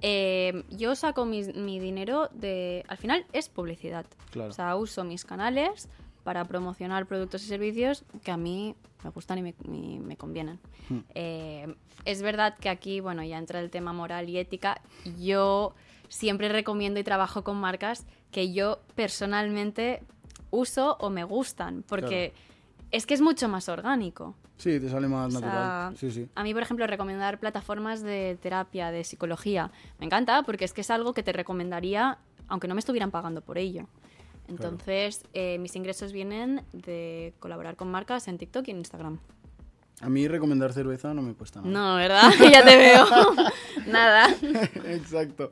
Eh, 0.00 0.64
yo 0.70 0.94
saco 0.94 1.26
mi, 1.26 1.42
dinero 1.78 2.30
de... 2.32 2.84
Al 2.88 2.96
final 2.96 3.26
es 3.32 3.48
publicidad. 3.48 4.06
Claro. 4.30 4.50
O 4.50 4.52
sea, 4.52 4.74
uso 4.76 5.04
mis 5.04 5.24
canales 5.24 5.88
para 6.24 6.44
promocionar 6.44 7.06
productos 7.06 7.44
y 7.44 7.46
servicios 7.46 8.04
que 8.22 8.30
a 8.30 8.36
mí 8.36 8.74
me 9.04 9.10
gustan 9.10 9.38
y 9.38 9.42
me, 9.42 9.54
y 9.64 9.98
me 9.98 10.16
convienen. 10.16 10.58
Hmm. 10.88 11.00
Eh, 11.14 11.74
es 12.04 12.22
verdad 12.22 12.56
que 12.58 12.68
aquí, 12.68 13.00
bueno, 13.00 13.22
ya 13.22 13.38
entra 13.38 13.60
el 13.60 13.70
tema 13.70 13.92
moral 13.92 14.28
y 14.28 14.38
ética. 14.38 14.80
Yo 15.18 15.74
siempre 16.08 16.48
recomiendo 16.48 17.00
y 17.00 17.04
trabajo 17.04 17.44
con 17.44 17.56
marcas 17.56 18.06
que 18.30 18.52
yo 18.52 18.80
personalmente 18.94 20.02
uso 20.50 20.96
o 21.00 21.10
me 21.10 21.24
gustan, 21.24 21.84
porque 21.88 22.32
es 22.90 23.06
que 23.06 23.14
es 23.14 23.20
mucho 23.20 23.48
más 23.48 23.68
orgánico. 23.68 24.34
Sí, 24.56 24.80
te 24.80 24.88
sale 24.88 25.06
más 25.06 25.28
O 25.34 25.38
sea, 25.38 25.40
natural. 25.40 25.96
Sí, 25.96 26.10
sí. 26.10 26.28
A 26.34 26.42
mí, 26.42 26.52
por 26.52 26.62
ejemplo, 26.62 26.86
recomendar 26.86 27.38
plataformas 27.38 28.02
de 28.02 28.38
terapia, 28.42 28.90
de 28.90 29.04
psicología, 29.04 29.70
me 30.00 30.06
encanta 30.06 30.42
porque 30.42 30.64
es 30.64 30.72
que 30.72 30.80
es 30.80 30.90
algo 30.90 31.14
que 31.14 31.22
te 31.22 31.32
recomendaría 31.32 32.18
aunque 32.48 32.66
no 32.66 32.74
me 32.74 32.80
estuvieran 32.80 33.10
pagando 33.10 33.42
por 33.42 33.58
ello. 33.58 33.86
Entonces, 34.48 35.24
eh, 35.34 35.58
mis 35.58 35.76
ingresos 35.76 36.12
vienen 36.12 36.62
de 36.72 37.34
colaborar 37.38 37.76
con 37.76 37.90
marcas 37.90 38.28
en 38.28 38.38
TikTok 38.38 38.66
y 38.68 38.70
en 38.70 38.78
Instagram. 38.78 39.18
A 40.00 40.08
mí 40.08 40.26
recomendar 40.26 40.72
cerveza 40.72 41.12
no 41.12 41.22
me 41.22 41.34
cuesta 41.34 41.60
nada. 41.60 41.70
No, 41.70 41.96
¿verdad? 41.96 42.30
ya 42.52 42.64
te 42.64 42.76
veo. 42.76 43.06
Nada. 43.86 44.34
Exacto. 44.86 45.50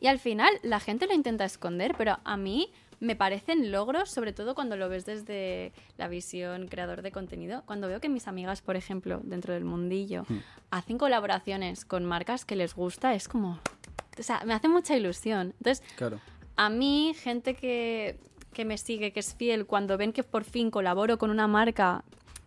Y 0.00 0.06
al 0.06 0.18
final 0.18 0.52
la 0.62 0.80
gente 0.80 1.06
lo 1.06 1.14
intenta 1.14 1.44
esconder, 1.44 1.94
pero 1.98 2.18
a 2.24 2.36
mí 2.36 2.70
me 3.00 3.14
parecen 3.16 3.70
logros, 3.72 4.10
sobre 4.10 4.32
todo 4.32 4.54
cuando 4.54 4.76
lo 4.76 4.88
ves 4.88 5.04
desde 5.04 5.72
la 5.98 6.08
visión 6.08 6.66
creador 6.68 7.02
de 7.02 7.12
contenido. 7.12 7.62
Cuando 7.66 7.88
veo 7.88 8.00
que 8.00 8.08
mis 8.08 8.26
amigas, 8.28 8.62
por 8.62 8.76
ejemplo, 8.76 9.20
dentro 9.22 9.52
del 9.54 9.64
mundillo, 9.64 10.24
hacen 10.70 10.96
colaboraciones 10.98 11.84
con 11.84 12.04
marcas 12.04 12.44
que 12.44 12.56
les 12.56 12.74
gusta, 12.74 13.14
es 13.14 13.28
como... 13.28 13.58
O 14.18 14.22
sea, 14.22 14.42
me 14.46 14.54
hace 14.54 14.68
mucha 14.68 14.96
ilusión. 14.96 15.52
Entonces, 15.58 15.84
Claro. 15.96 16.20
a 16.56 16.70
mí, 16.70 17.12
gente 17.14 17.54
que, 17.54 18.18
que 18.54 18.64
me 18.64 18.78
sigue, 18.78 19.12
que 19.12 19.20
es 19.20 19.34
fiel, 19.34 19.66
cuando 19.66 19.98
ven 19.98 20.14
que 20.14 20.22
por 20.22 20.44
fin 20.44 20.70
colaboro 20.70 21.18
con 21.18 21.28
una 21.30 21.46
marca 21.46 22.02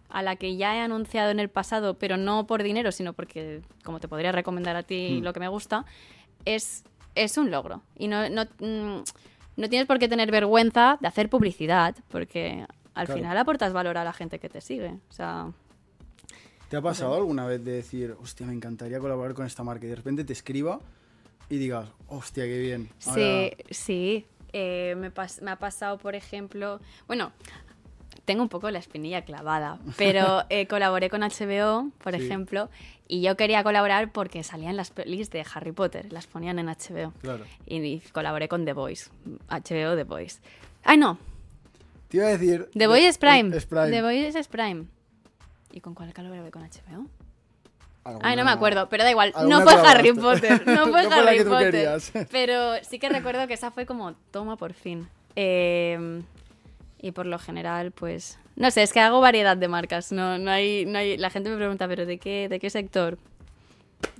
a 0.09 0.23
la 0.23 0.35
que 0.35 0.57
ya 0.57 0.75
he 0.75 0.79
anunciado 0.79 1.29
en 1.29 1.39
el 1.39 1.49
pasado, 1.49 1.99
pero 1.99 2.17
no 2.17 2.47
por 2.47 2.63
dinero, 2.63 2.91
sino 2.91 3.13
porque, 3.13 3.61
como 3.83 3.99
te 3.99 4.07
podría 4.07 4.31
recomendar 4.31 4.75
a 4.75 4.81
ti 4.81 5.19
Hmm. 5.19 5.23
lo 5.23 5.31
que 5.33 5.39
me 5.39 5.47
gusta, 5.47 5.85
es, 6.45 6.83
es 7.13 7.37
un 7.37 7.51
logro. 7.51 7.83
Y 7.95 8.07
no, 8.07 8.27
no, 8.29 8.45
mm, 8.59 9.03
no 9.59 9.69
tienes 9.69 9.87
por 9.87 9.99
qué 9.99 10.07
tener 10.07 10.31
vergüenza 10.31 10.97
de 11.01 11.07
hacer 11.07 11.29
publicidad, 11.29 11.95
porque 12.09 12.65
al 12.95 13.05
Claro. 13.05 13.19
final 13.21 13.37
aportas 13.37 13.71
valor 13.73 13.97
a 13.97 14.03
la 14.03 14.13
gente 14.13 14.39
que 14.39 14.49
te 14.49 14.61
sigue. 14.61 14.89
O 15.09 15.13
sea, 15.13 15.51
¿Te 16.69 16.77
ha 16.77 16.81
pasado 16.81 17.15
alguna 17.15 17.45
vez 17.47 17.63
de 17.65 17.71
decir, 17.71 18.15
hostia, 18.21 18.45
me 18.45 18.53
encantaría 18.53 18.99
colaborar 18.99 19.33
con 19.33 19.45
esta 19.45 19.63
marca 19.63 19.85
y 19.85 19.89
de 19.89 19.95
repente 19.95 20.23
te 20.23 20.33
escriba 20.33 20.79
y 21.49 21.57
digas, 21.57 21.87
hostia, 22.07 22.43
qué 22.45 22.59
bien? 22.59 22.89
Sí, 22.99 23.09
ahora- 23.09 23.55
sí. 23.71 24.25
Eh, 24.53 24.95
me 24.97 25.51
ha 25.51 25.55
pasado, 25.57 25.97
por 25.99 26.13
ejemplo, 26.15 26.79
bueno, 27.07 27.31
tengo 28.29 28.43
un 28.43 28.49
poco 28.49 28.69
la 28.69 28.77
espinilla 28.77 29.23
clavada, 29.23 29.79
pero 29.97 30.43
eh, 30.49 30.67
colaboré 30.67 31.09
con 31.09 31.21
HBO, 31.21 31.89
por 32.03 32.13
Sí. 32.15 32.23
ejemplo, 32.23 32.69
y 33.07 33.21
yo 33.21 33.35
quería 33.35 33.63
colaborar 33.63 34.11
porque 34.11 34.43
salían 34.43 34.77
las 34.77 34.91
pelis 34.91 35.31
de 35.31 35.43
Harry 35.55 35.71
Potter, 35.71 36.13
las 36.13 36.27
ponían 36.27 36.59
en 36.59 36.67
HBO. 36.67 37.11
Claro. 37.23 37.43
Y, 37.65 37.77
y 37.77 37.99
colaboré 38.11 38.47
con 38.47 38.65
The 38.65 38.73
Voice, 38.73 39.09
HBO 39.49 39.95
The 39.95 40.03
Voice. 40.03 40.41
Ay, 40.83 40.97
no, 40.97 41.17
Te 42.09 42.17
iba 42.17 42.27
a 42.27 42.29
decir... 42.37 42.69
The 42.77 42.85
Voice 42.85 43.07
es 43.07 43.17
Prime. 43.17 43.57
Es 43.57 43.65
Prime. 43.65 43.89
The 43.89 44.01
Voice 44.03 44.37
es 44.39 44.47
Prime. 44.47 44.85
¿Y 45.71 45.81
con 45.81 45.95
cuál 45.95 46.13
colaboré 46.13 46.51
con 46.51 46.61
HBO? 46.61 47.07
Alguna- 48.03 48.29
Ay, 48.29 48.35
no 48.35 48.45
me 48.45 48.51
acuerdo, 48.51 48.89
pero 48.89 49.03
da 49.03 49.09
igual. 49.11 49.33
No 49.47 49.61
fue. 49.61 49.73
Harry 49.73 50.13
Potter. 50.13 50.63
No 50.67 50.87
fue 50.87 51.03
No 51.03 51.15
Harry 51.15 51.43
Potter. 51.43 51.99
Pero 52.31 52.75
sí 52.83 52.99
que 52.99 53.09
recuerdo 53.09 53.47
que 53.47 53.55
esa 53.55 53.71
fue 53.71 53.85
como, 53.87 54.13
toma 54.31 54.55
por 54.55 54.73
fin. 54.73 55.07
Eh, 55.35 56.21
y 57.01 57.11
por 57.11 57.25
lo 57.25 57.39
general, 57.39 57.91
pues. 57.91 58.37
No 58.55 58.71
sé, 58.71 58.83
es 58.83 58.91
que 58.93 58.99
hago 58.99 59.21
variedad 59.21 59.55
de 59.57 59.67
marcas. 59.67 60.11
No, 60.11 60.37
no 60.37 60.51
hay, 60.51 60.85
no 60.85 60.97
hay. 60.97 61.17
La 61.17 61.29
gente 61.29 61.49
me 61.49 61.55
pregunta, 61.57 61.87
¿pero 61.87 62.05
de 62.05 62.17
qué, 62.17 62.47
de 62.49 62.59
qué 62.59 62.69
sector? 62.69 63.17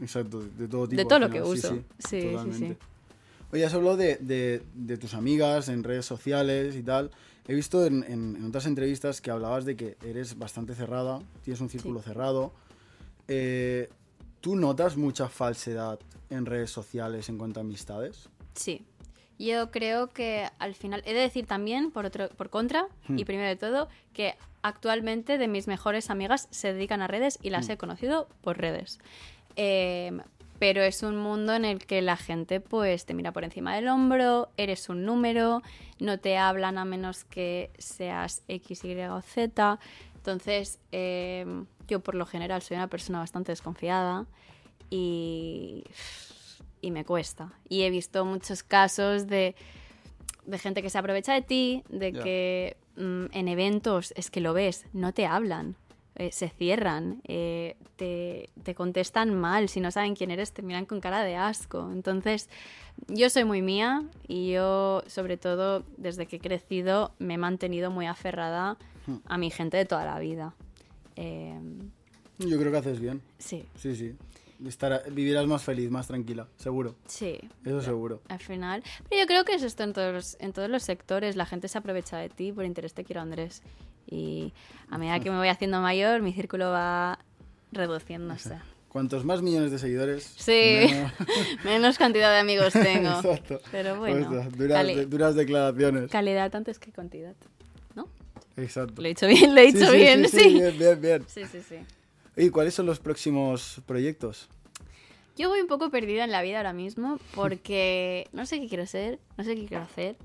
Exacto, 0.01 0.39
de 0.41 0.67
todo 0.67 0.87
tipo. 0.87 0.97
De 1.01 1.05
todo 1.05 1.19
lo 1.19 1.29
que 1.29 1.41
uso. 1.41 1.75
Sí, 1.99 2.21
Sí, 2.21 2.21
sí, 2.45 2.53
sí. 2.53 2.75
Oye, 3.51 3.65
has 3.65 3.73
hablado 3.73 3.97
de, 3.97 4.17
de- 4.17 4.61
de 4.75 4.97
tus 4.97 5.13
amigas 5.13 5.69
en 5.69 5.83
redes 5.83 6.05
sociales 6.05 6.75
y 6.75 6.83
tal. 6.83 7.11
He 7.47 7.55
visto 7.55 7.85
en, 7.85 8.03
en- 8.03 8.35
en 8.35 8.45
otras 8.45 8.65
entrevistas 8.67 9.21
que 9.21 9.31
hablabas 9.31 9.65
de 9.65 9.75
que 9.75 9.97
eres 10.05 10.37
bastante 10.37 10.75
cerrada, 10.75 11.19
tienes 11.43 11.59
un 11.61 11.69
círculo 11.69 12.01
cerrado. 12.01 12.53
Eh, 13.27 13.89
¿Tú 14.41 14.55
notas 14.55 14.95
mucha 14.97 15.27
falsedad 15.29 15.99
en 16.29 16.45
redes 16.45 16.71
sociales 16.71 17.27
en 17.27 17.37
cuanto 17.37 17.59
a 17.59 17.63
amistades? 17.63 18.29
Sí. 18.53 18.85
Yo 19.39 19.71
creo 19.71 20.09
que 20.09 20.49
al 20.59 20.75
final. 20.75 21.01
He 21.05 21.13
de 21.13 21.21
decir 21.21 21.47
también, 21.47 21.91
por, 21.91 22.05
otro, 22.05 22.29
por 22.29 22.49
contra, 22.49 22.87
y 23.07 23.23
primero 23.23 23.47
de 23.47 23.55
todo, 23.55 23.87
que 24.13 24.35
actualmente 24.61 25.37
de 25.37 25.47
mis 25.47 25.67
mejores 25.67 26.09
amigas 26.09 26.49
se 26.51 26.73
dedican 26.73 27.01
a 27.01 27.07
redes 27.07 27.39
y 27.41 27.49
las 27.49 27.69
he 27.69 27.77
conocido 27.77 28.27
por 28.41 28.57
redes. 28.57 28.99
Eh, 29.55 30.11
pero 30.59 30.81
es 30.81 31.03
un 31.03 31.15
mundo 31.15 31.55
en 31.55 31.63
el 31.63 31.85
que 31.85 32.01
la 32.01 32.17
gente 32.17 32.59
pues 32.59 33.05
te 33.05 33.13
mira 33.13 33.31
por 33.31 33.45
encima 33.45 33.73
del 33.73 33.87
hombro, 33.87 34.49
eres 34.57 34.89
un 34.89 35.05
número, 35.05 35.63
no 35.99 36.19
te 36.19 36.37
hablan 36.37 36.77
a 36.77 36.83
menos 36.83 37.23
que 37.23 37.71
seas 37.77 38.43
X, 38.49 38.83
Y 38.83 38.99
o 39.03 39.21
Z. 39.21 39.79
Entonces, 40.15 40.79
eh, 40.91 41.45
yo 41.87 42.01
por 42.01 42.15
lo 42.15 42.25
general 42.25 42.61
soy 42.61 42.75
una 42.75 42.87
persona 42.87 43.19
bastante 43.19 43.53
desconfiada 43.53 44.25
y, 44.89 45.85
y 46.81 46.91
me 46.91 47.05
cuesta. 47.05 47.53
Y 47.67 47.81
he 47.83 47.89
visto 47.89 48.25
muchos 48.25 48.63
casos 48.63 49.27
de, 49.27 49.55
de 50.45 50.57
gente 50.59 50.81
que 50.81 50.89
se 50.89 50.97
aprovecha 50.97 51.33
de 51.33 51.41
ti, 51.41 51.83
de 51.89 52.11
que 52.13 52.77
mm, 52.97 53.25
en 53.31 53.47
eventos 53.47 54.13
es 54.15 54.29
que 54.31 54.41
lo 54.41 54.53
ves, 54.53 54.85
no 54.93 55.13
te 55.13 55.25
hablan. 55.25 55.75
eh, 56.15 56.31
se 56.33 56.49
cierran, 56.49 57.21
eh, 57.29 57.77
te, 57.95 58.49
te 58.63 58.75
contestan 58.75 59.33
mal, 59.33 59.69
si 59.69 59.79
no 59.79 59.89
saben 59.89 60.15
quién 60.15 60.31
eres 60.31 60.51
te 60.51 60.61
miran 60.61 60.85
con 60.85 60.99
cara 60.99 61.23
de 61.23 61.37
asco. 61.37 61.89
Entonces, 61.93 62.49
yo 63.07 63.29
soy 63.29 63.45
muy 63.45 63.61
mía 63.61 64.03
y 64.27 64.51
yo, 64.51 65.01
sobre 65.07 65.37
todo, 65.37 65.85
desde 65.95 66.25
que 66.25 66.35
he 66.35 66.39
crecido, 66.39 67.13
me 67.19 67.35
he 67.35 67.37
mantenido 67.37 67.89
muy 67.89 68.05
aferrada 68.05 68.75
a 69.27 69.37
mi 69.37 69.49
gente 69.49 69.77
de 69.77 69.85
toda 69.85 70.03
la 70.03 70.19
vida. 70.19 70.53
Eh, 71.15 71.57
Yo 72.39 72.59
creo 72.59 72.71
que 72.71 72.77
haces 72.79 72.99
bien. 72.99 73.21
sí, 73.37 73.65
Sí, 73.77 73.95
sí. 73.95 74.15
Estar, 74.67 75.03
vivirás 75.11 75.45
más 75.47 75.63
feliz, 75.63 75.89
más 75.89 76.07
tranquila, 76.07 76.47
seguro. 76.57 76.95
sí. 77.07 77.39
Eso 77.63 77.81
seguro. 77.81 78.21
Al 78.27 78.39
final. 78.39 78.83
Pero 79.09 79.21
yo 79.21 79.27
creo 79.27 79.45
que 79.45 79.53
es 79.53 79.63
esto 79.63 79.83
en 79.83 79.93
todos, 79.93 80.13
los, 80.13 80.37
en 80.39 80.51
todos 80.51 80.69
los 80.69 80.83
sectores. 80.83 81.35
La 81.37 81.45
gente 81.45 81.67
se 81.69 81.77
aprovecha 81.77 82.17
de 82.17 82.29
ti 82.29 82.51
por 82.51 82.65
interés 82.65 82.93
te 82.93 83.03
quiero 83.05 83.21
Andrés. 83.21 83.61
Y 84.11 84.53
a 84.89 84.97
medida 84.97 85.19
que 85.19 85.29
me 85.31 85.37
voy 85.37 85.47
haciendo 85.49 85.79
mayor, 85.81 86.21
mi 86.21 86.33
círculo 86.33 86.71
va 86.71 87.19
reduciéndose. 87.71 88.57
Cuantos 88.89 89.23
más 89.23 89.41
millones 89.43 89.69
de 89.71 89.77
seguidores. 89.79 90.23
Sí, 90.37 90.51
menos- 90.89 91.11
menos 91.63 91.97
cantidad 91.97 92.31
de 92.33 92.39
amigos 92.39 92.73
tengo. 92.73 93.09
Exacto. 93.23 93.61
Pero 93.71 93.97
bueno, 93.99 94.27
Pues, 94.27 94.57
duras, 94.57 94.77
cali- 94.79 94.95
de- 94.95 95.05
duras 95.05 95.35
declaraciones. 95.35 96.09
calidad 96.09 96.53
antes 96.55 96.79
que 96.79 96.91
cantidad. 96.91 97.35
¿No? 97.95 98.07
Exacto. 98.57 98.99
Lo 99.01 99.05
he 99.07 99.09
dicho 99.09 99.27
bien, 99.27 99.53
lo 99.55 99.61
he 99.61 99.71
dicho 99.71 99.85
sí, 99.91 99.95
bien, 99.95 100.27
sí, 100.27 100.37
sí. 100.37 100.43
sí, 100.49 100.53
bien, 100.55 100.77
bien, 100.79 101.01
bien. 101.01 101.23
Sí, 101.27 101.43
sí, 101.45 101.59
sí. 101.61 101.75
¿Y 102.39 102.51
cuáles 102.51 102.73
son 102.73 102.85
los 102.85 103.01
próximos 103.01 103.81
proyectos? 103.85 104.47
Yo 105.35 105.49
voy 105.49 105.59
un 105.59 105.67
poco 105.67 105.89
perdida 105.89 106.23
en 106.23 106.31
la 106.31 106.41
vida 106.41 106.55
ahora 106.55 106.71
mismo 106.71 107.19
porque 107.35 108.29
no 108.33 108.45
sé 108.45 108.61
qué 108.61 108.69
quiero 108.69 108.85
ser, 108.85 109.19
no 109.37 109.43
sé 109.43 109.55
qué 109.55 109.65
quiero 109.65 109.83
hacer. 109.83 110.15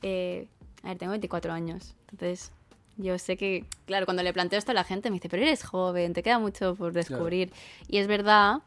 Eh, 0.00 0.48
a 0.82 0.88
ver, 0.88 0.96
tengo 0.96 1.10
24 1.10 1.52
años, 1.52 1.94
entonces 2.12 2.50
yo 2.96 3.18
sé 3.18 3.36
que, 3.36 3.66
claro, 3.84 4.06
cuando 4.06 4.22
le 4.22 4.32
planteo 4.32 4.58
esto 4.58 4.70
a 4.70 4.74
la 4.74 4.84
gente 4.84 5.10
me 5.10 5.16
dice, 5.16 5.28
pero 5.28 5.42
eres 5.42 5.62
joven, 5.62 6.14
te 6.14 6.22
queda 6.22 6.38
mucho 6.38 6.74
por 6.76 6.94
descubrir. 6.94 7.52
Y 7.88 7.98
es 7.98 8.06
verdad, 8.06 8.62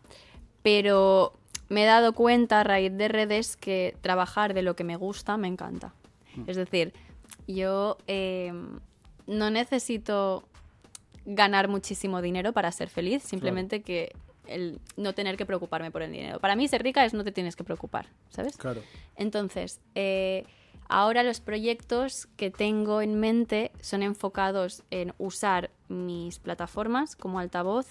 pero 0.62 1.34
me 1.70 1.84
he 1.84 1.88
dado 1.88 2.14
cuenta 2.14 2.60
a 2.60 2.64
raíz 2.64 2.96
de 2.96 3.08
redes 3.08 3.58
que 3.58 3.98
trabajar 4.02 4.54
de 4.54 4.62
lo 4.62 4.76
que 4.76 4.84
me 4.84 4.98
gusta 4.98 5.36
me 5.38 5.48
encanta. 5.48 5.96
Es 6.46 6.58
decir, 6.58 6.94
yo 7.48 7.98
eh, 8.06 8.54
no 9.26 9.50
necesito 9.50 10.48
ganar 11.26 11.68
muchísimo 11.68 12.22
dinero 12.22 12.54
para 12.54 12.72
ser 12.72 12.90
feliz, 12.90 13.24
simplemente 13.24 13.82
que 13.82 14.12
el 14.48 14.80
no 14.98 15.14
tener 15.14 15.38
que 15.38 15.46
preocuparme 15.46 15.90
por 15.92 16.02
el 16.02 16.12
dinero. 16.12 16.40
Para 16.40 16.56
mí 16.56 16.68
ser 16.68 16.84
rica 16.84 17.06
es 17.06 17.14
no 17.14 17.24
te 17.24 17.32
tienes 17.32 17.56
que 17.56 17.64
preocupar, 17.64 18.08
¿sabes? 18.30 18.58
Claro. 18.58 18.82
Entonces, 19.16 19.80
eh, 19.96 20.44
ahora 20.90 21.24
los 21.24 21.40
proyectos 21.40 22.28
que 22.36 22.52
tengo 22.52 23.02
en 23.02 23.20
mente 23.20 23.72
son 23.80 24.04
enfocados 24.04 24.84
en 24.92 25.14
usar 25.18 25.70
mis 25.88 26.40
plataformas 26.40 27.16
como 27.16 27.40
altavoz 27.40 27.88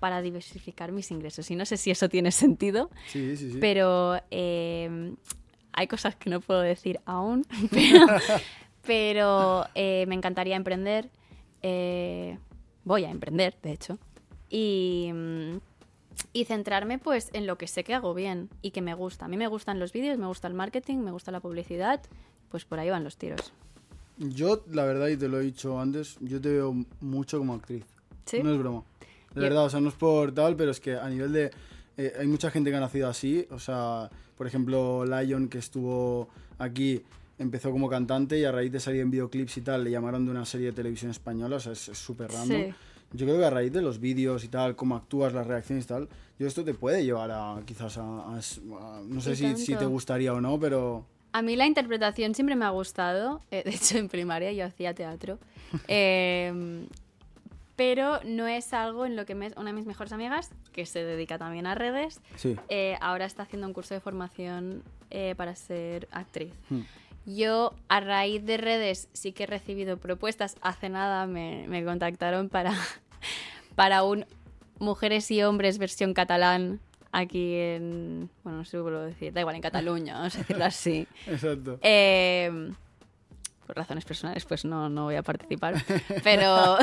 para 0.00 0.20
diversificar 0.20 0.92
mis 0.92 1.10
ingresos. 1.10 1.50
Y 1.50 1.56
no 1.56 1.64
sé 1.64 1.78
si 1.78 1.90
eso 1.90 2.08
tiene 2.10 2.30
sentido, 2.30 2.90
Sí, 3.08 3.36
sí, 3.38 3.52
sí. 3.52 3.58
pero 3.58 4.20
eh, 4.30 5.14
hay 5.72 5.86
cosas 5.86 6.14
que 6.16 6.28
no 6.28 6.40
puedo 6.42 6.60
decir 6.60 7.00
aún, 7.06 7.46
pero, 7.70 8.06
pero, 8.82 9.66
eh, 9.74 10.04
me 10.08 10.14
encantaría 10.14 10.56
emprender. 10.56 11.08
eh, 11.62 12.38
voy 12.84 13.04
a 13.04 13.10
emprender, 13.10 13.56
de 13.62 13.72
hecho. 13.72 13.98
Y, 14.48 15.10
mm, 15.12 15.58
y 16.32 16.44
centrarme 16.44 16.98
pues 16.98 17.30
en 17.32 17.46
lo 17.46 17.56
que 17.56 17.66
sé 17.66 17.84
que 17.84 17.94
hago 17.94 18.14
bien 18.14 18.48
y 18.62 18.70
que 18.72 18.82
me 18.82 18.94
gusta. 18.94 19.24
A 19.26 19.28
mí 19.28 19.36
me 19.36 19.46
gustan 19.48 19.78
los 19.78 19.92
vídeos, 19.92 20.18
me 20.18 20.26
gusta 20.26 20.48
el 20.48 20.54
marketing, 20.54 20.98
me 20.98 21.10
gusta 21.12 21.30
la 21.30 21.40
publicidad, 21.40 22.00
pues 22.50 22.64
por 22.64 22.78
ahí 22.78 22.90
van 22.90 23.04
los 23.04 23.16
tiros. 23.16 23.52
Yo, 24.18 24.62
la 24.70 24.84
verdad, 24.84 25.08
y 25.08 25.16
te 25.16 25.28
lo 25.28 25.40
he 25.40 25.44
dicho 25.44 25.80
antes, 25.80 26.16
yo 26.20 26.40
te 26.40 26.50
veo 26.50 26.74
mucho 27.00 27.38
como 27.38 27.54
actriz. 27.54 27.84
¿Sí? 28.26 28.42
No 28.42 28.52
es 28.52 28.58
broma. 28.58 28.82
De 29.34 29.36
Yo- 29.36 29.42
verdad, 29.42 29.64
o 29.64 29.70
sea, 29.70 29.80
no 29.80 29.88
es 29.88 29.94
por 29.94 30.32
tal, 30.32 30.56
pero 30.56 30.70
es 30.72 30.80
que 30.80 30.94
a 30.96 31.08
nivel 31.08 31.32
de... 31.32 31.50
eh, 31.96 32.12
hay 32.18 32.26
mucha 32.26 32.50
gente 32.50 32.70
que 32.70 32.76
ha 32.76 32.80
nacido 32.80 33.08
así, 33.08 33.46
o 33.50 33.58
sea, 33.58 34.10
por 34.36 34.46
ejemplo, 34.46 35.04
Lion, 35.06 35.48
que 35.48 35.58
estuvo 35.58 36.28
aquí, 36.58 37.02
empezó 37.40 37.72
como 37.72 37.88
cantante 37.88 38.38
y 38.38 38.44
a 38.44 38.52
raíz 38.52 38.70
de 38.70 38.78
salir 38.78 39.00
en 39.00 39.10
videoclips 39.10 39.56
y 39.56 39.60
tal, 39.62 39.82
le 39.82 39.90
llamaron 39.90 40.24
de 40.24 40.30
una 40.30 40.44
serie 40.44 40.66
de 40.68 40.72
televisión 40.72 41.10
española, 41.10 41.56
o 41.56 41.60
sea, 41.60 41.72
es 41.72 41.78
súper 41.80 42.30
random. 42.30 42.60
Sí. 42.66 42.74
Yo 43.12 43.26
creo 43.26 43.38
que 43.38 43.44
a 43.46 43.50
raíz 43.50 43.72
de 43.72 43.82
los 43.82 43.98
vídeos 43.98 44.44
y 44.44 44.48
tal, 44.48 44.76
cómo 44.76 44.94
actúas, 44.94 45.32
las 45.32 45.44
reacciones 45.46 45.84
y 45.86 45.88
tal, 45.88 46.08
yo 46.38 46.46
esto 46.46 46.64
te 46.64 46.74
puede 46.74 47.04
llevar 47.04 47.30
a 47.32 47.60
quizás 47.64 47.98
a... 47.98 48.02
a- 48.02 48.36
a- 48.38 49.00
no 49.04 49.20
sé 49.20 49.34
si, 49.34 49.56
si 49.56 49.74
te 49.74 49.84
gustaría 49.86 50.32
o 50.32 50.40
no, 50.40 50.60
pero... 50.60 51.04
A 51.32 51.42
mí 51.42 51.56
la 51.56 51.66
interpretación 51.66 52.34
siempre 52.34 52.54
me 52.56 52.64
ha 52.64 52.70
gustado. 52.70 53.40
eh, 53.50 53.62
de 53.64 53.70
hecho, 53.70 53.98
en 53.98 54.08
primaria 54.08 54.52
yo 54.52 54.64
hacía 54.64 54.94
teatro. 54.94 55.38
Eh, 55.88 56.86
pero 57.76 58.20
no 58.24 58.46
es 58.46 58.74
algo 58.74 59.06
en 59.06 59.16
lo 59.16 59.24
que 59.24 59.34
me- 59.34 59.52
una 59.56 59.70
de 59.70 59.72
mis 59.72 59.86
mejores 59.86 60.12
amigas, 60.12 60.50
que 60.72 60.84
se 60.84 61.02
dedica 61.02 61.38
también 61.38 61.66
a 61.66 61.74
redes, 61.74 62.20
Sí. 62.36 62.56
eh, 62.68 62.96
ahora 63.00 63.24
está 63.24 63.44
haciendo 63.44 63.66
un 63.66 63.72
curso 63.72 63.94
de 63.94 64.00
formación 64.00 64.82
eh, 65.10 65.34
para 65.36 65.54
ser 65.56 66.06
actriz. 66.12 66.52
Hmm. 66.68 66.80
Yo, 67.26 67.74
a 67.88 68.00
raíz 68.00 68.44
de 68.44 68.56
redes, 68.56 69.08
sí 69.12 69.32
que 69.32 69.44
he 69.44 69.46
recibido 69.46 69.98
propuestas. 69.98 70.56
Hace 70.62 70.88
nada 70.88 71.26
me, 71.26 71.66
me 71.68 71.84
contactaron 71.84 72.48
para, 72.48 72.74
para 73.74 74.02
un 74.02 74.26
Mujeres 74.78 75.30
y 75.30 75.42
Hombres 75.42 75.78
versión 75.78 76.14
catalán 76.14 76.80
aquí 77.12 77.54
en... 77.54 78.30
Bueno, 78.42 78.58
no 78.58 78.64
sé 78.64 78.78
cómo 78.78 78.90
lo 78.90 79.02
decir. 79.02 79.32
Da 79.32 79.40
igual, 79.40 79.56
en 79.56 79.62
Cataluña, 79.62 80.14
vamos 80.14 80.34
a 80.34 80.38
decirlo 80.38 80.64
así. 80.64 81.06
Exacto. 81.26 81.78
Eh, 81.82 82.72
por 83.66 83.76
razones 83.76 84.04
personales, 84.04 84.44
pues 84.44 84.64
no, 84.64 84.88
no 84.88 85.04
voy 85.04 85.16
a 85.16 85.22
participar. 85.22 85.74
Pero, 86.24 86.78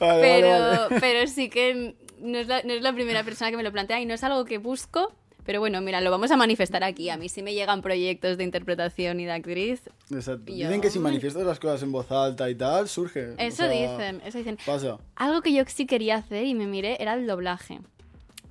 pero, 0.00 0.88
pero 1.00 1.26
sí 1.28 1.48
que 1.48 1.94
no 2.20 2.38
es, 2.38 2.48
la, 2.48 2.62
no 2.64 2.72
es 2.72 2.82
la 2.82 2.92
primera 2.92 3.22
persona 3.22 3.52
que 3.52 3.56
me 3.56 3.62
lo 3.62 3.70
plantea 3.70 4.00
y 4.00 4.06
no 4.06 4.14
es 4.14 4.24
algo 4.24 4.44
que 4.44 4.58
busco. 4.58 5.12
Pero 5.48 5.60
bueno, 5.60 5.80
mira, 5.80 6.02
lo 6.02 6.10
vamos 6.10 6.30
a 6.30 6.36
manifestar 6.36 6.84
aquí. 6.84 7.08
A 7.08 7.16
mí 7.16 7.30
sí 7.30 7.42
me 7.42 7.54
llegan 7.54 7.80
proyectos 7.80 8.36
de 8.36 8.44
interpretación 8.44 9.18
y 9.18 9.24
de 9.24 9.32
actriz. 9.32 9.80
Exacto. 10.12 10.44
Yo- 10.52 10.66
Dicen 10.68 10.82
que 10.82 10.90
si 10.90 10.98
manifiestas 10.98 11.42
las 11.46 11.58
cosas 11.58 11.82
en 11.82 11.90
voz 11.90 12.12
alta 12.12 12.50
y 12.50 12.54
tal, 12.54 12.86
surge. 12.86 13.30
o 13.30 13.34
Eso 13.38 13.56
sea, 13.64 13.68
dicen, 13.70 14.20
eso 14.26 14.36
dicen. 14.36 14.58
Pasa. 14.66 14.98
Algo 15.16 15.40
que 15.40 15.54
yo 15.54 15.62
sí 15.66 15.86
quería 15.86 16.16
hacer 16.16 16.44
y 16.44 16.54
me 16.54 16.66
miré 16.66 16.98
era 17.02 17.14
el 17.14 17.26
doblaje. 17.26 17.80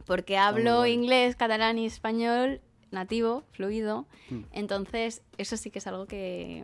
Porque 0.07 0.39
hablo 0.39 0.87
inglés, 0.87 1.35
catalán 1.35 1.77
y 1.77 1.85
español 1.85 2.61
nativo, 2.89 3.43
fluido. 3.51 4.07
Hmm. 4.31 4.41
Entonces, 4.51 5.21
eso 5.37 5.55
sí 5.55 5.69
que 5.69 5.77
es 5.77 5.85
algo 5.85 6.07
que, 6.07 6.63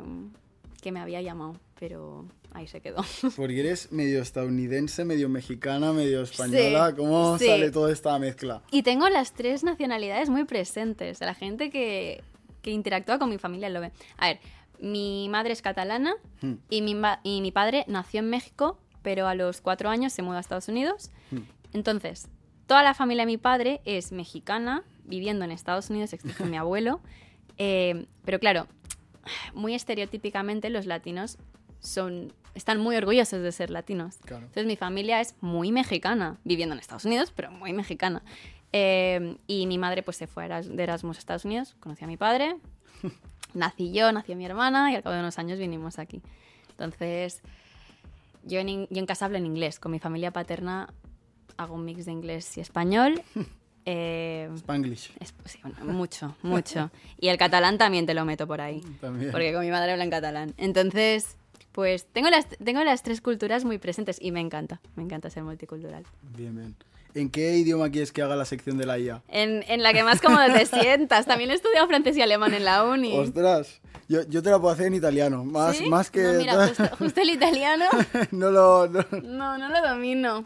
que 0.82 0.91
me 0.91 1.00
había 1.00 1.22
llamado. 1.22 1.58
Pero 1.80 2.26
ahí 2.54 2.68
se 2.68 2.82
quedó. 2.82 3.04
Porque 3.36 3.60
eres 3.60 3.92
medio 3.92 4.22
estadounidense, 4.22 5.06
medio 5.06 5.30
mexicana, 5.30 5.94
medio 5.94 6.22
española. 6.24 6.89
Sí, 6.89 6.96
¿Cómo 6.98 7.38
sí. 7.38 7.46
sale 7.48 7.72
toda 7.72 7.92
esta 7.92 8.18
mezcla? 8.20 8.62
Y 8.72 8.84
tengo 8.84 9.10
las 9.10 9.34
tres 9.34 9.63
nacionalidades 9.63 10.30
muy 10.30 10.44
presentes. 10.46 11.20
La 11.22 11.34
gente 11.34 11.70
que, 11.70 12.24
que 12.62 12.72
interactúa 12.72 13.20
con 13.20 13.30
mi 13.30 13.38
familia 13.38 13.70
lo 13.70 13.82
ve. 13.82 13.92
A 14.18 14.28
ver, 14.28 14.39
mi 14.80 15.28
madre 15.30 15.54
es 15.54 15.62
catalana 15.62 16.16
Hmm. 16.42 16.56
y 16.70 16.82
mi, 16.82 16.96
y 17.24 17.42
mi 17.42 17.52
padre 17.52 17.86
nació 17.88 18.20
en 18.20 18.30
México, 18.30 18.78
pero 19.02 19.28
a 19.28 19.36
los 19.36 19.62
cuatro 19.62 19.89
años 19.89 20.12
se 20.13 20.22
mudó 20.22 20.38
a 20.38 20.39
Estados 20.42 20.68
Unidos. 20.68 21.10
Hmm. 21.32 21.39
Entonces, 21.74 22.28
toda 22.68 22.84
la 22.84 22.94
familia 22.94 23.24
de 23.24 23.28
mi 23.32 23.38
padre 23.38 23.82
es 23.86 24.12
mexicana, 24.12 24.84
viviendo 25.06 25.46
en 25.46 25.52
Estados 25.52 25.89
Unidos, 25.89 26.13
excepto 26.13 26.46
mi 26.46 26.58
abuelo. 26.58 27.02
Eh, 27.60 28.08
pero 28.26 28.39
claro, 28.39 28.66
muy 29.54 29.76
estereotípicamente 29.76 30.72
los 30.72 30.88
latinos 30.88 31.38
son, 31.80 32.34
están 32.56 32.80
muy 32.80 32.96
orgullosos 32.96 33.42
de 33.42 33.52
ser 33.52 33.70
latinos. 33.70 34.18
Claro. 34.26 34.44
Entonces 34.46 34.66
mi 34.66 34.76
familia 34.76 35.20
es 35.22 35.36
muy 35.42 35.72
mexicana, 35.72 36.38
viviendo 36.44 36.74
en 36.74 36.80
Estados 36.80 37.06
Unidos, 37.06 37.32
pero 37.36 37.52
muy 37.52 37.74
mexicana. 37.74 38.22
Eh, 38.72 39.38
y 39.48 39.68
mi 39.68 39.78
madre 39.78 40.04
pues 40.04 40.18
se 40.18 40.28
fue 40.28 40.48
de 40.48 40.84
Erasmus 40.84 41.18
a 41.18 41.20
Estados 41.20 41.46
Unidos, 41.46 41.76
conocí 41.80 42.04
a 42.04 42.08
mi 42.08 42.18
padre, 42.18 42.56
nací 43.54 43.92
yo, 43.92 44.12
nació 44.12 44.36
mi 44.36 44.46
hermana 44.46 44.92
y 44.92 44.96
al 44.96 45.04
cabo 45.04 45.13
de 45.16 45.20
unos 45.22 45.38
años 45.39 45.60
vinimos 45.60 46.00
aquí. 46.00 46.22
Entonces 46.72 47.42
yo 48.44 48.60
en, 48.60 48.70
in- 48.70 48.88
yo 48.89 48.98
en 49.00 49.06
casa 49.06 49.26
hablo 49.26 49.38
en 49.38 49.46
inglés, 49.46 49.80
con 49.80 49.92
mi 49.92 50.00
familia 50.00 50.32
paterna 50.32 50.89
hago 51.58 51.76
un 51.76 51.86
mix 51.86 52.06
de 52.06 52.12
inglés 52.12 52.58
y 52.58 52.62
español. 52.62 53.22
Eh, 53.86 54.50
Spanglish. 54.56 55.12
es- 55.20 55.34
sí, 55.44 55.60
bueno, 55.62 55.84
mucho, 55.92 56.38
mucho. 56.42 56.89
Y 57.20 57.28
el 57.28 57.38
catalán 57.38 57.78
también 57.78 58.06
te 58.06 58.13
lo 58.13 58.24
meto 58.24 58.48
por 58.48 58.62
ahí. 58.62 58.80
También. 59.02 59.30
Porque 59.30 59.52
con 59.52 59.60
mi 59.62 59.72
madre 59.72 59.92
habla 59.92 60.06
en 60.06 60.10
catalán. 60.10 60.54
Entonces, 60.56 61.36
pues 61.74 62.06
tengo 62.06 62.30
las, 62.30 62.48
tengo 62.48 62.84
las 62.84 63.04
tres 63.04 63.20
culturas 63.20 63.66
muy 63.66 63.80
presentes 63.80 64.18
y 64.22 64.32
me 64.32 64.40
encanta. 64.40 64.80
Me 64.96 65.04
encanta 65.04 65.30
ser 65.30 65.44
multicultural. 65.44 66.04
Bien, 66.38 66.56
bien. 66.56 66.76
¿En 67.16 67.30
qué 67.30 67.58
idioma 67.58 67.92
quieres 67.92 68.12
que 68.12 68.22
haga 68.22 68.36
la 68.36 68.46
sección 68.46 68.78
de 68.78 68.86
la 68.86 68.98
IA? 68.98 69.22
En, 69.28 69.64
en 69.68 69.84
la 69.84 69.94
que 69.94 70.04
más 70.04 70.22
cómodo 70.22 70.46
te 70.52 70.66
sientas. 70.66 71.26
También 71.26 71.52
he 71.52 71.54
estudiado 71.54 71.88
francés 71.88 72.16
y 72.18 72.22
alemán 72.22 72.54
en 72.54 72.66
la 72.66 72.84
uni. 72.86 73.18
Ostras, 73.18 73.82
yo, 74.08 74.24
yo 74.28 74.42
te 74.42 74.50
la 74.50 74.60
puedo 74.60 74.74
hacer 74.74 74.88
en 74.88 74.96
italiano. 74.96 75.44
Más, 75.44 75.78
¿Sí? 75.78 75.90
más 75.90 76.10
que. 76.10 76.24
No, 76.24 76.34
mira, 76.34 76.68
justo, 76.68 76.90
justo 76.98 77.22
el 77.22 77.30
italiano. 77.30 77.86
no 78.32 78.50
lo. 78.50 78.88
no. 78.88 79.06
No, 79.24 79.58
no 79.58 79.70
lo 79.70 79.88
domino. 79.88 80.46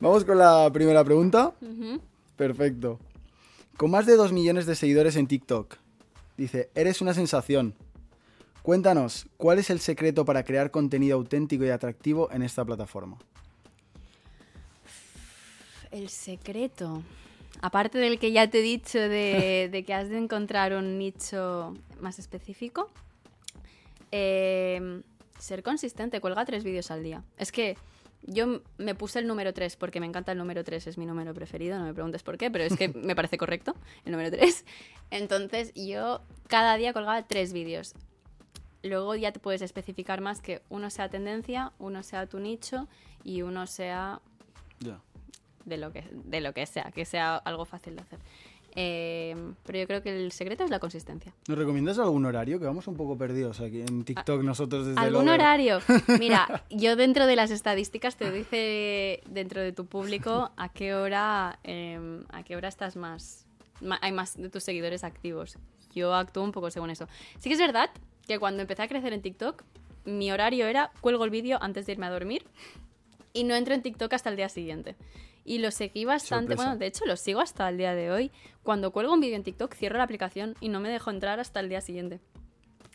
Vamos 0.00 0.24
con 0.24 0.38
la 0.38 0.70
primera 0.72 1.04
pregunta. 1.04 1.52
Perfecto. 2.36 2.98
Con 3.76 3.90
más 3.90 4.06
de 4.06 4.16
2 4.16 4.32
millones 4.32 4.66
de 4.66 4.74
seguidores 4.74 5.16
en 5.16 5.26
TikTok, 5.26 5.76
dice, 6.36 6.70
eres 6.74 7.00
una 7.00 7.14
sensación. 7.14 7.74
Cuéntanos, 8.64 9.26
¿cuál 9.36 9.58
es 9.58 9.68
el 9.68 9.78
secreto 9.78 10.24
para 10.24 10.42
crear 10.42 10.70
contenido 10.70 11.18
auténtico 11.18 11.66
y 11.66 11.68
atractivo 11.68 12.30
en 12.32 12.40
esta 12.40 12.64
plataforma? 12.64 13.18
El 15.90 16.08
secreto. 16.08 17.02
Aparte 17.60 17.98
del 17.98 18.18
que 18.18 18.32
ya 18.32 18.48
te 18.48 18.60
he 18.60 18.62
dicho 18.62 18.98
de, 18.98 19.68
de 19.70 19.84
que 19.84 19.92
has 19.92 20.08
de 20.08 20.16
encontrar 20.16 20.72
un 20.72 20.96
nicho 20.96 21.76
más 22.00 22.18
específico, 22.18 22.88
eh, 24.12 25.02
ser 25.38 25.62
consistente, 25.62 26.22
cuelga 26.22 26.46
tres 26.46 26.64
vídeos 26.64 26.90
al 26.90 27.02
día. 27.02 27.22
Es 27.36 27.52
que 27.52 27.76
yo 28.22 28.62
me 28.78 28.94
puse 28.94 29.18
el 29.18 29.26
número 29.26 29.52
3 29.52 29.76
porque 29.76 30.00
me 30.00 30.06
encanta 30.06 30.32
el 30.32 30.38
número 30.38 30.64
3, 30.64 30.86
es 30.86 30.96
mi 30.96 31.04
número 31.04 31.34
preferido, 31.34 31.78
no 31.78 31.84
me 31.84 31.92
preguntes 31.92 32.22
por 32.22 32.38
qué, 32.38 32.50
pero 32.50 32.64
es 32.64 32.74
que 32.78 32.88
me 32.94 33.14
parece 33.14 33.36
correcto 33.36 33.74
el 34.06 34.12
número 34.12 34.34
3. 34.34 34.64
Entonces 35.10 35.74
yo 35.74 36.22
cada 36.48 36.78
día 36.78 36.94
colgaba 36.94 37.26
tres 37.26 37.52
vídeos. 37.52 37.94
Luego 38.84 39.14
ya 39.16 39.32
te 39.32 39.40
puedes 39.40 39.62
especificar 39.62 40.20
más 40.20 40.42
que 40.42 40.60
uno 40.68 40.90
sea 40.90 41.08
tendencia, 41.08 41.72
uno 41.78 42.02
sea 42.02 42.26
tu 42.26 42.38
nicho 42.38 42.86
y 43.24 43.40
uno 43.40 43.66
sea 43.66 44.20
de 45.64 45.78
lo 45.78 45.90
que, 45.90 46.04
de 46.12 46.40
lo 46.42 46.52
que 46.52 46.66
sea, 46.66 46.92
que 46.92 47.06
sea 47.06 47.36
algo 47.36 47.64
fácil 47.64 47.96
de 47.96 48.02
hacer. 48.02 48.18
Eh, 48.76 49.36
pero 49.64 49.78
yo 49.78 49.86
creo 49.86 50.02
que 50.02 50.24
el 50.24 50.32
secreto 50.32 50.64
es 50.64 50.70
la 50.70 50.80
consistencia. 50.80 51.32
¿Nos 51.48 51.56
recomiendas 51.56 51.98
algún 51.98 52.26
horario? 52.26 52.58
Que 52.58 52.66
vamos 52.66 52.86
un 52.88 52.96
poco 52.96 53.16
perdidos 53.16 53.60
aquí 53.60 53.80
en 53.80 54.04
TikTok 54.04 54.42
nosotros 54.42 54.86
desde 54.86 55.00
¿Algún 55.00 55.30
horario? 55.30 55.78
Mira, 56.18 56.64
yo 56.70 56.96
dentro 56.96 57.26
de 57.26 57.36
las 57.36 57.50
estadísticas 57.50 58.16
te 58.16 58.30
dice 58.30 59.22
dentro 59.30 59.62
de 59.62 59.72
tu 59.72 59.86
público 59.86 60.50
a 60.56 60.68
qué 60.70 60.94
hora, 60.94 61.58
eh, 61.64 62.22
a 62.30 62.42
qué 62.42 62.56
hora 62.56 62.68
estás 62.68 62.96
más, 62.96 63.46
hay 64.02 64.12
más 64.12 64.36
de 64.36 64.50
tus 64.50 64.64
seguidores 64.64 65.04
activos. 65.04 65.56
Yo 65.94 66.12
actúo 66.12 66.42
un 66.42 66.52
poco 66.52 66.70
según 66.70 66.90
eso. 66.90 67.08
Sí 67.38 67.48
que 67.48 67.54
es 67.54 67.60
verdad 67.60 67.88
que 68.26 68.38
cuando 68.38 68.62
empecé 68.62 68.82
a 68.82 68.88
crecer 68.88 69.12
en 69.12 69.22
TikTok, 69.22 69.62
mi 70.04 70.30
horario 70.30 70.66
era 70.66 70.92
cuelgo 71.00 71.24
el 71.24 71.30
vídeo 71.30 71.58
antes 71.62 71.86
de 71.86 71.92
irme 71.92 72.06
a 72.06 72.10
dormir 72.10 72.44
y 73.32 73.44
no 73.44 73.54
entro 73.54 73.74
en 73.74 73.82
TikTok 73.82 74.12
hasta 74.12 74.30
el 74.30 74.36
día 74.36 74.48
siguiente. 74.48 74.96
Y 75.44 75.58
lo 75.58 75.70
seguí 75.70 76.06
bastante, 76.06 76.52
Sorpresa. 76.52 76.62
bueno, 76.62 76.78
de 76.78 76.86
hecho 76.86 77.04
lo 77.04 77.16
sigo 77.16 77.40
hasta 77.40 77.68
el 77.68 77.76
día 77.76 77.94
de 77.94 78.10
hoy. 78.10 78.30
Cuando 78.62 78.92
cuelgo 78.92 79.12
un 79.12 79.20
vídeo 79.20 79.36
en 79.36 79.42
TikTok, 79.42 79.74
cierro 79.74 79.98
la 79.98 80.04
aplicación 80.04 80.54
y 80.60 80.70
no 80.70 80.80
me 80.80 80.88
dejo 80.88 81.10
entrar 81.10 81.38
hasta 81.38 81.60
el 81.60 81.68
día 81.68 81.82
siguiente. 81.82 82.20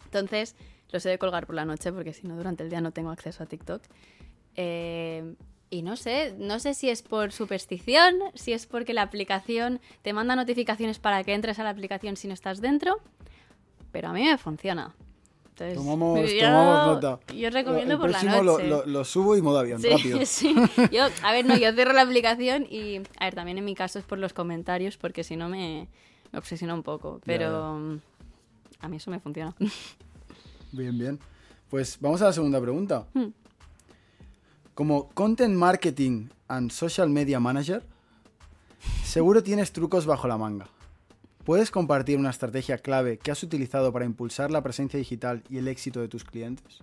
Entonces, 0.06 0.56
los 0.92 1.06
he 1.06 1.10
de 1.10 1.20
colgar 1.20 1.46
por 1.46 1.56
la 1.56 1.66
noche 1.66 1.92
porque 1.92 2.14
si 2.14 2.28
no, 2.28 2.36
durante 2.36 2.64
el 2.64 2.70
día 2.72 2.82
no 2.82 2.92
tengo 2.92 3.12
acceso 3.12 3.44
a 3.44 3.46
TikTok. 3.46 3.84
Eh, 4.56 5.36
y 5.70 5.84
no 5.84 5.96
sé, 5.96 6.34
no 6.40 6.60
sé 6.60 6.74
si 6.74 6.90
es 6.90 7.04
por 7.04 7.32
superstición, 7.32 8.16
si 8.34 8.54
es 8.54 8.66
porque 8.66 8.94
la 8.96 9.04
aplicación 9.04 9.80
te 10.02 10.14
manda 10.14 10.36
notificaciones 10.36 10.98
para 10.98 11.24
que 11.24 11.36
entres 11.36 11.60
a 11.60 11.64
la 11.64 11.70
aplicación 11.70 12.16
si 12.18 12.28
no 12.28 12.34
estás 12.34 12.60
dentro, 12.60 13.00
pero 13.92 14.08
a 14.08 14.14
mí 14.14 14.24
me 14.24 14.38
funciona. 14.40 14.96
Entonces, 15.66 15.76
Tomamos, 15.84 16.32
yo- 16.32 16.40
tomamos 16.42 16.88
nota. 16.88 17.20
Yo 17.34 17.50
recomiendo 17.50 17.94
El 17.96 18.00
por 18.00 18.10
la 18.12 18.24
noche. 18.24 18.44
Lo, 18.44 18.60
lo- 18.60 18.86
lo 18.86 19.06
subo 19.06 19.36
y 19.38 19.42
modo 19.42 19.60
avión, 19.60 19.82
Sí, 19.82 19.90
rápido. 19.90 20.20
sí. 20.26 20.56
Yo, 20.92 21.04
a 21.24 21.32
ver, 21.32 21.46
no, 21.46 21.56
yo 21.58 21.74
cierro 21.74 21.94
la 21.94 22.02
aplicación 22.02 22.66
y, 22.70 22.98
a 23.20 23.26
ver, 23.26 23.36
también 23.36 23.58
en 23.58 23.66
mi 23.66 23.76
caso 23.76 24.00
es 24.00 24.06
por 24.06 24.18
los 24.20 24.34
comentarios, 24.34 24.98
porque 24.98 25.24
si 25.24 25.36
no 25.36 25.50
me, 25.50 25.88
me 26.32 26.40
obsesiona 26.40 26.74
un 26.74 26.84
poco. 26.84 27.20
Pero 27.26 28.00
a 28.82 28.88
mí 28.88 28.98
eso 28.98 29.12
me 29.12 29.20
funciona. 29.20 29.54
Bien, 30.72 30.98
bien. 30.98 31.20
Pues 31.70 31.98
vamos 32.00 32.22
a 32.22 32.26
la 32.26 32.34
segunda 32.34 32.62
pregunta. 32.62 33.06
Hmm. 33.14 33.28
Como 34.76 35.10
Content 35.10 35.56
Marketing 35.56 36.28
and 36.48 36.72
Social 36.72 37.10
Media 37.10 37.40
Manager, 37.40 37.84
seguro 39.04 39.44
tienes 39.44 39.72
trucos 39.74 40.06
bajo 40.06 40.28
la 40.28 40.38
manga. 40.38 40.68
¿Puedes 41.50 41.72
compartir 41.72 42.20
una 42.20 42.30
estrategia 42.30 42.78
clave 42.78 43.18
que 43.18 43.32
has 43.32 43.42
utilizado 43.42 43.92
para 43.92 44.06
impulsar 44.06 44.52
la 44.52 44.62
presencia 44.62 45.00
digital 45.00 45.42
y 45.50 45.58
el 45.58 45.68
éxito 45.68 46.00
de 46.00 46.08
tus 46.08 46.24
clientes? 46.24 46.78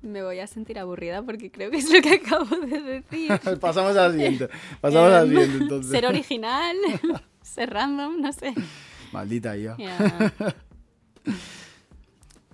Me 0.00 0.22
voy 0.22 0.38
a 0.38 0.46
sentir 0.46 0.78
aburrida 0.78 1.22
porque 1.22 1.50
creo 1.50 1.70
que 1.70 1.76
es 1.76 1.92
lo 1.92 2.00
que 2.00 2.14
acabo 2.24 2.56
de 2.56 2.80
decir. 2.80 3.38
Pasamos 3.60 3.94
a 3.98 4.08
la 4.08 4.12
siguiente. 4.12 4.48
Pasamos 4.80 5.08
a 5.08 5.10
la 5.10 5.20
Em, 5.20 5.28
siguiente, 5.28 5.56
entonces. 5.58 5.90
Ser 5.90 6.06
original, 6.06 6.74
ser 7.42 7.68
random, 7.68 8.18
no 8.18 8.32
sé. 8.32 8.54
Maldita 9.12 9.58
IA. 9.58 9.76
Ya. 9.76 10.32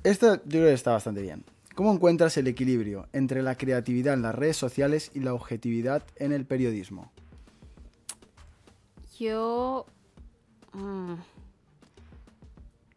Esto 0.03 0.43
yo 0.43 0.43
creo 0.49 0.67
que 0.67 0.73
está 0.73 0.91
bastante 0.91 1.23
bien. 1.23 1.45
¿Cómo 1.77 1.93
encuentras 1.93 2.37
el 2.37 2.49
equilibrio 2.49 3.07
entre 3.13 3.45
la 3.45 3.55
creatividad 3.57 4.15
en 4.15 4.23
las 4.23 4.35
redes 4.35 4.57
sociales 4.57 5.13
y 5.15 5.21
la 5.21 5.35
objetividad 5.35 6.03
en 6.17 6.33
el 6.33 6.47
periodismo? 6.47 7.13
Yo 9.21 9.87
mm, 10.77 11.15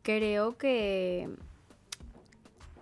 creo 0.02 0.58
que... 0.58 1.30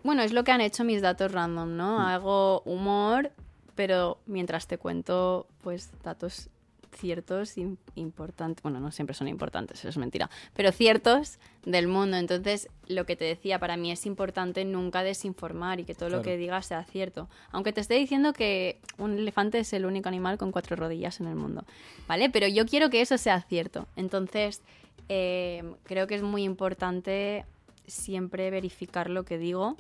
Bueno, 0.04 0.22
es 0.22 0.32
lo 0.32 0.44
que 0.44 0.52
han 0.52 0.62
hecho 0.62 0.84
mis 0.84 1.02
datos 1.02 1.32
random, 1.32 1.76
¿no? 1.76 2.00
Hago 2.00 2.62
humor, 2.62 3.32
pero 3.76 4.20
mientras 4.26 4.68
te 4.68 4.78
cuento, 4.78 5.48
pues, 5.64 5.92
datos 6.04 6.50
ciertos, 6.96 7.58
im- 7.58 7.78
importantes, 7.96 8.64
bueno, 8.64 8.80
no 8.80 8.92
siempre 8.92 9.14
son 9.14 9.28
importantes, 9.28 9.80
eso 9.80 9.90
es 9.90 9.98
mentira, 9.98 10.30
pero 10.56 10.72
ciertos 10.72 11.38
del 11.66 11.88
mundo. 11.88 12.16
Entonces, 12.18 12.70
lo 12.88 13.06
que 13.06 13.16
te 13.18 13.26
decía, 13.26 13.60
para 13.60 13.76
mí 13.76 13.92
es 13.92 14.06
importante 14.06 14.64
nunca 14.66 15.04
desinformar 15.04 15.80
y 15.82 15.84
que 15.84 15.94
todo 15.94 16.10
lo 16.10 16.22
que 16.24 16.38
digas 16.38 16.66
sea 16.68 16.86
cierto. 16.86 17.28
Aunque 17.52 17.74
te 17.74 17.82
esté 17.82 17.96
diciendo 17.96 18.32
que 18.34 18.80
un 18.98 19.18
elefante 19.18 19.60
es 19.60 19.74
el 19.74 19.86
único 19.86 20.08
animal 20.08 20.38
con 20.38 20.52
cuatro 20.54 20.76
rodillas 20.78 21.20
en 21.20 21.28
el 21.28 21.36
mundo, 21.36 21.66
¿vale? 22.08 22.30
Pero 22.30 22.48
yo 22.48 22.66
quiero 22.66 22.90
que 22.90 23.02
eso 23.02 23.18
sea 23.18 23.42
cierto. 23.42 23.88
Entonces, 23.98 24.62
eh, 25.10 25.64
creo 25.84 26.08
que 26.08 26.16
es 26.16 26.24
muy 26.24 26.44
importante 26.44 27.46
siempre 27.86 28.50
verificar 28.52 29.10
lo 29.10 29.24
que 29.26 29.38
digo. 29.38 29.76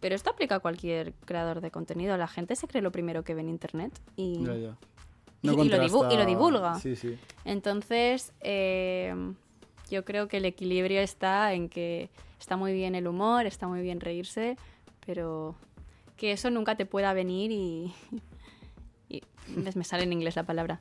Pero 0.00 0.14
esto 0.14 0.30
aplica 0.30 0.56
a 0.56 0.60
cualquier 0.60 1.14
creador 1.24 1.60
de 1.60 1.70
contenido. 1.70 2.16
La 2.16 2.28
gente 2.28 2.54
se 2.54 2.68
cree 2.68 2.82
lo 2.82 2.92
primero 2.92 3.24
que 3.24 3.34
ve 3.34 3.40
en 3.40 3.48
internet 3.48 3.98
y, 4.16 4.44
Ya, 4.44 4.54
ya. 4.54 4.76
y- 5.42 5.48
y 5.48 5.68
lo 5.68 5.78
divu- 5.78 6.12
y 6.12 6.16
lo 6.16 6.26
divulga. 6.26 6.78
Sí, 6.80 6.96
sí. 6.96 7.16
entonces, 7.44 8.32
eh, 8.40 9.14
yo 9.90 10.04
creo 10.04 10.28
que 10.28 10.36
el 10.38 10.44
equilibrio 10.44 11.00
está 11.00 11.54
en 11.54 11.68
que 11.68 12.10
está 12.38 12.56
muy 12.56 12.72
bien 12.74 12.94
el 12.94 13.06
humor, 13.08 13.46
está 13.46 13.66
muy 13.68 13.80
bien 13.82 14.00
reírse, 14.00 14.56
pero 15.06 15.54
que 16.16 16.32
eso 16.32 16.50
nunca 16.50 16.76
te 16.76 16.84
pueda 16.86 17.12
venir 17.14 17.50
y... 17.52 17.92
y 19.08 19.22
me 19.74 19.84
sale 19.84 20.02
en 20.02 20.12
inglés 20.12 20.36
la 20.36 20.42
palabra. 20.44 20.80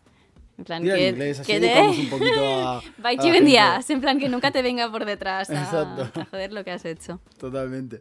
En 0.58 0.64
plan, 0.64 0.84
que, 0.84 1.08
en 1.10 1.16
inglés, 1.16 1.40
así 1.42 1.52
que 1.52 1.94
un 2.00 2.10
poquito 2.10 2.46
a. 2.68 2.82
The 3.04 3.18
gente. 3.32 3.60
ass, 3.60 3.90
en 3.90 4.00
plan 4.02 4.18
que 4.20 4.30
nunca 4.30 4.52
te 4.52 4.62
venga 4.62 4.90
por 4.90 5.04
detrás 5.06 5.50
a, 5.50 5.62
Exacto. 5.64 6.22
a 6.22 6.26
joder 6.26 6.54
lo 6.54 6.64
que 6.64 6.72
has 6.72 6.86
hecho. 6.86 7.20
Totalmente. 7.38 8.00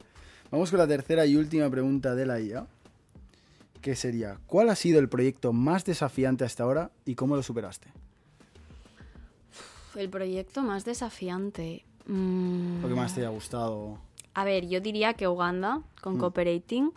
Vamos 0.50 0.70
con 0.70 0.78
la 0.78 0.86
tercera 0.86 1.26
y 1.26 1.34
última 1.36 1.68
pregunta 1.68 2.14
de 2.14 2.26
la 2.26 2.40
IA, 2.40 2.66
que 3.80 3.96
sería, 3.96 4.38
¿cuál 4.46 4.70
ha 4.70 4.76
sido 4.76 5.00
el 5.00 5.08
proyecto 5.08 5.52
más 5.52 5.84
desafiante 5.84 6.44
hasta 6.44 6.62
ahora 6.62 6.90
y 7.04 7.16
cómo 7.16 7.34
lo 7.34 7.42
superaste? 7.42 7.88
El 9.96 10.08
proyecto 10.08 10.62
más 10.62 10.84
desafiante. 10.84 11.84
Mm, 12.06 12.82
Lo 12.82 12.88
que 12.88 12.94
más 12.94 13.14
te 13.14 13.20
haya 13.20 13.30
gustado. 13.30 13.98
A 14.34 14.44
ver, 14.44 14.66
yo 14.68 14.80
diría 14.80 15.14
que 15.14 15.28
Uganda, 15.28 15.78
Mm. 15.78 15.82
con 16.02 16.18
Cooperating, 16.18 16.92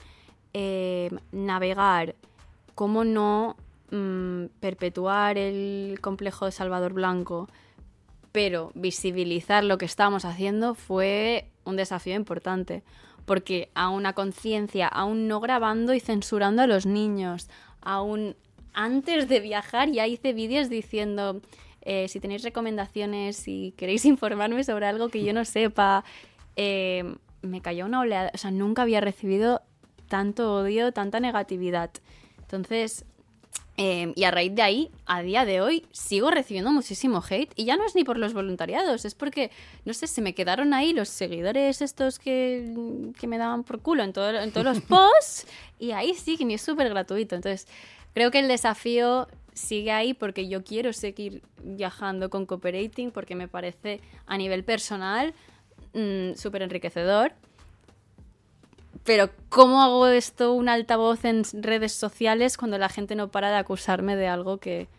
eh, 0.53 1.09
navegar, 1.31 2.15
cómo 2.75 3.03
no 3.03 3.55
mm, 3.91 4.45
perpetuar 4.59 5.37
el 5.37 5.99
complejo 6.01 6.45
de 6.45 6.51
Salvador 6.51 6.93
Blanco, 6.93 7.49
pero 8.31 8.71
visibilizar 8.75 9.63
lo 9.63 9.77
que 9.77 9.85
estábamos 9.85 10.25
haciendo 10.25 10.75
fue 10.75 11.49
un 11.63 11.75
desafío 11.75 12.15
importante. 12.15 12.83
Porque 13.25 13.69
a 13.73 13.89
una 13.89 14.13
conciencia, 14.13 14.87
aún 14.87 15.27
no 15.27 15.39
grabando 15.41 15.93
y 15.93 15.99
censurando 15.99 16.61
a 16.61 16.67
los 16.67 16.85
niños, 16.85 17.49
aún 17.81 18.35
antes 18.73 19.27
de 19.27 19.39
viajar 19.39 19.91
ya 19.91 20.07
hice 20.07 20.33
vídeos 20.33 20.69
diciendo 20.69 21.41
eh, 21.81 22.09
si 22.09 22.19
tenéis 22.19 22.43
recomendaciones, 22.43 23.37
si 23.37 23.73
queréis 23.77 24.05
informarme 24.13 24.63
sobre 24.63 24.85
algo 24.85 25.09
que 25.09 25.23
yo 25.23 25.33
no 25.33 25.45
sepa, 25.45 26.03
eh, 26.57 27.15
me 27.41 27.61
cayó 27.61 27.85
una 27.85 28.01
oleada, 28.01 28.31
o 28.33 28.37
sea, 28.37 28.51
nunca 28.51 28.81
había 28.81 28.99
recibido 28.99 29.61
tanto 30.09 30.53
odio, 30.53 30.91
tanta 30.91 31.19
negatividad. 31.19 31.91
Entonces, 32.39 33.05
eh, 33.77 34.11
y 34.15 34.23
a 34.23 34.31
raíz 34.31 34.55
de 34.55 34.61
ahí, 34.63 34.91
a 35.05 35.21
día 35.21 35.45
de 35.45 35.61
hoy, 35.61 35.85
sigo 35.91 36.31
recibiendo 36.31 36.71
muchísimo 36.71 37.23
hate. 37.29 37.51
Y 37.55 37.65
ya 37.65 37.77
no 37.77 37.85
es 37.85 37.93
ni 37.95 38.03
por 38.03 38.17
los 38.17 38.33
voluntariados, 38.33 39.05
es 39.05 39.13
porque, 39.13 39.51
no 39.85 39.93
sé, 39.93 40.07
se 40.07 40.21
me 40.21 40.33
quedaron 40.33 40.73
ahí 40.73 40.93
los 40.93 41.09
seguidores 41.09 41.81
estos 41.81 42.17
que, 42.17 43.11
que 43.19 43.27
me 43.27 43.37
daban 43.37 43.63
por 43.63 43.79
culo 43.81 44.03
en, 44.03 44.13
todo- 44.13 44.39
en 44.39 44.51
todos 44.51 44.65
los 44.65 44.81
posts. 44.87 45.45
y 45.79 45.91
ahí 45.91 46.13
sí, 46.15 46.37
que 46.37 46.45
ni 46.45 46.55
es 46.55 46.61
súper 46.61 46.89
gratuito. 46.89 47.35
Entonces, 47.35 47.67
creo 48.13 48.31
que 48.31 48.39
el 48.39 48.47
desafío 48.47 49.27
sigue 49.53 49.91
ahí 49.91 50.13
porque 50.13 50.47
yo 50.47 50.63
quiero 50.63 50.91
seguir 50.93 51.41
viajando 51.63 52.29
con 52.29 52.45
cooperating 52.45 53.11
porque 53.11 53.35
me 53.35 53.47
parece 53.47 54.01
a 54.27 54.37
nivel 54.37 54.63
personal 54.63 55.33
mm, 55.93 56.33
súper 56.35 56.61
enriquecedor. 56.63 57.33
Pero 59.07 59.29
¿cómo 59.47 59.81
hago 59.81 60.05
esto 60.07 60.51
un 60.53 60.67
altavoz 60.67 61.23
en 61.23 61.43
redes 61.53 61.93
sociales 61.93 62.57
cuando 62.57 62.77
la 62.77 62.89
gente 62.89 63.15
no 63.15 63.31
para 63.31 63.49
de 63.49 63.55
acusarme 63.55 64.17
de 64.17 64.27
algo 64.27 64.57
que, 64.57 64.89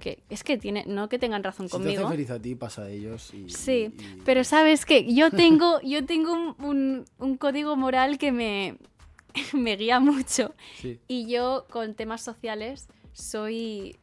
que 0.00 0.22
es 0.30 0.42
que 0.42 0.56
tiene, 0.56 0.84
no 0.86 1.10
que 1.10 1.18
tengan 1.18 1.44
razón 1.44 1.68
Si 1.68 1.72
te 1.72 1.78
conmigo. 1.82 2.06
hace 2.06 2.14
feliz 2.16 2.30
a 2.30 2.40
ti, 2.40 2.54
pasa 2.54 2.82
a 2.84 2.88
ellos. 2.90 3.32
Y, 3.34 3.50
Sí, 3.50 3.92
y- 3.98 4.22
pero 4.24 4.42
sabes 4.42 4.86
que 4.86 5.12
yo 5.14 5.30
tengo, 5.30 5.80
yo 5.82 6.06
tengo 6.06 6.32
un, 6.32 6.56
un- 6.64 7.04
un 7.18 7.36
código 7.36 7.76
moral 7.76 8.16
que 8.16 8.32
me, 8.32 8.78
me 9.52 9.76
guía 9.76 10.00
mucho. 10.00 10.54
Sí. 10.80 10.98
Y 11.06 11.26
yo 11.30 11.66
con 11.70 11.92
temas 11.94 12.22
sociales 12.22 12.88
soy, 13.12 13.96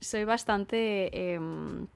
soy 0.00 0.24
bastante 0.24 1.32
em, 1.34 1.86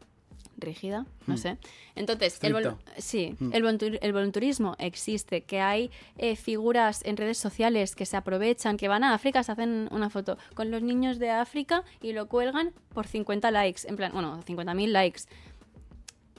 rígida, 0.60 1.06
no 1.26 1.34
Hmm. 1.34 1.38
sé. 1.38 1.58
Entonces, 1.94 2.38
el, 2.42 2.74
sí, 2.98 3.36
Hmm. 3.38 3.50
el 3.54 4.12
volunturismo 4.12 4.76
existe, 4.78 5.42
que 5.42 5.60
hay 5.60 5.90
eh, 6.18 6.36
figuras 6.36 7.04
en 7.04 7.16
redes 7.16 7.38
sociales 7.38 7.94
que 7.94 8.06
se 8.06 8.16
aprovechan, 8.16 8.76
que 8.76 8.88
van 8.88 9.04
a 9.04 9.14
África, 9.14 9.42
se 9.42 9.52
hacen 9.52 9.88
una 9.90 10.10
foto 10.10 10.38
con 10.54 10.70
los 10.70 10.82
niños 10.82 11.18
de 11.18 11.30
África 11.30 11.84
y 12.00 12.12
lo 12.12 12.26
cuelgan 12.28 12.72
por 12.94 13.06
50 13.06 13.50
likes, 13.50 13.82
en 13.88 13.96
plan, 13.96 14.12
bueno, 14.12 14.40
50.000 14.44 14.92
likes 14.92 15.22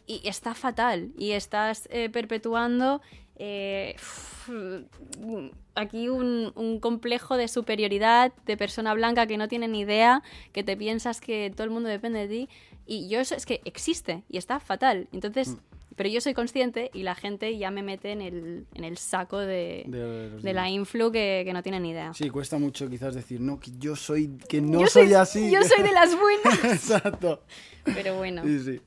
y 0.07 0.27
está 0.27 0.53
fatal 0.55 1.11
y 1.17 1.31
estás 1.31 1.87
eh, 1.91 2.09
perpetuando 2.09 3.01
eh, 3.37 3.95
aquí 5.75 6.09
un, 6.09 6.51
un 6.55 6.79
complejo 6.79 7.37
de 7.37 7.47
superioridad 7.47 8.33
de 8.45 8.57
persona 8.57 8.93
blanca 8.93 9.25
que 9.25 9.37
no 9.37 9.47
tiene 9.47 9.67
ni 9.67 9.81
idea, 9.81 10.21
que 10.51 10.63
te 10.63 10.75
piensas 10.75 11.21
que 11.21 11.51
todo 11.55 11.63
el 11.63 11.69
mundo 11.69 11.89
depende 11.89 12.19
de 12.19 12.27
ti 12.27 12.49
y 12.91 13.07
yo 13.07 13.21
eso 13.21 13.35
es 13.35 13.45
que 13.45 13.61
existe 13.63 14.23
y 14.27 14.37
está 14.37 14.59
fatal. 14.59 15.07
Entonces, 15.13 15.55
pero 15.95 16.09
yo 16.09 16.19
soy 16.19 16.33
consciente 16.33 16.91
y 16.93 17.03
la 17.03 17.15
gente 17.15 17.57
ya 17.57 17.71
me 17.71 17.83
mete 17.83 18.11
en 18.11 18.21
el, 18.21 18.65
en 18.73 18.83
el 18.83 18.97
saco 18.97 19.37
de, 19.39 19.85
De 19.87 20.29
de 20.41 20.53
la 20.53 20.69
influ 20.69 21.09
que, 21.09 21.43
que 21.45 21.53
no 21.53 21.63
tiene 21.63 21.79
ni 21.79 21.91
idea. 21.91 22.13
Sí, 22.13 22.29
cuesta 22.29 22.57
mucho 22.57 22.89
quizás 22.89 23.15
decir, 23.15 23.39
no, 23.39 23.61
que 23.61 23.71
yo 23.79 23.95
soy, 23.95 24.37
que 24.49 24.59
no 24.59 24.81
yo 24.81 24.87
soy, 24.87 25.13
así. 25.13 25.49
Yo 25.49 25.63
soy 25.63 25.83
de 25.83 25.93
las 25.93 26.19
buenas. 26.19 26.63
Exacto. 26.65 27.43
pero 27.85 28.17
bueno. 28.17 28.43
Sí, 28.43 28.59
sí. 28.59 28.81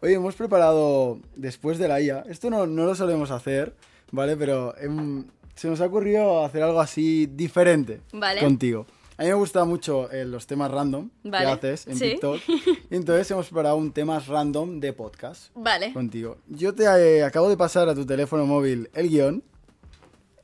Oye, 0.00 0.14
hemos 0.14 0.36
preparado 0.36 1.18
después 1.34 1.78
de 1.78 1.88
la 1.88 2.00
IA. 2.00 2.24
Esto 2.28 2.48
no, 2.48 2.68
no 2.68 2.84
lo 2.84 2.94
solemos 2.94 3.32
hacer, 3.32 3.74
¿vale? 4.12 4.36
Pero 4.36 4.76
em, 4.78 5.24
se 5.56 5.66
nos 5.66 5.80
ha 5.80 5.86
ocurrido 5.86 6.44
hacer 6.44 6.62
algo 6.62 6.80
así 6.80 7.26
diferente 7.26 8.02
Vale. 8.12 8.40
contigo. 8.40 8.86
A 9.18 9.22
mí 9.22 9.28
me 9.28 9.34
gustan 9.34 9.68
mucho 9.68 10.10
eh, 10.10 10.24
los 10.24 10.46
temas 10.46 10.70
random 10.70 11.10
Vale, 11.24 11.44
que 11.44 11.52
haces 11.52 11.86
en 11.86 11.96
sí. 11.98 12.10
TikTok. 12.12 12.40
Entonces 12.90 13.30
hemos 13.30 13.46
preparado 13.46 13.76
un 13.76 13.92
tema 13.92 14.18
random 14.18 14.80
de 14.80 14.92
podcast 14.92 15.50
Vale. 15.54 15.92
contigo. 15.92 16.38
Yo 16.48 16.74
te 16.74 16.84
eh, 16.84 17.22
acabo 17.22 17.48
de 17.48 17.56
pasar 17.56 17.88
a 17.88 17.94
tu 17.94 18.06
teléfono 18.06 18.46
móvil 18.46 18.90
el 18.94 19.08
guion 19.10 19.44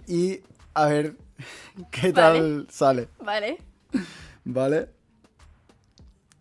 y 0.07 0.41
a 0.75 0.87
ver 0.87 1.17
qué 1.91 2.13
tal 2.13 2.67
sale. 2.71 3.09
Vale. 3.25 3.59
¿Vale? 4.45 4.91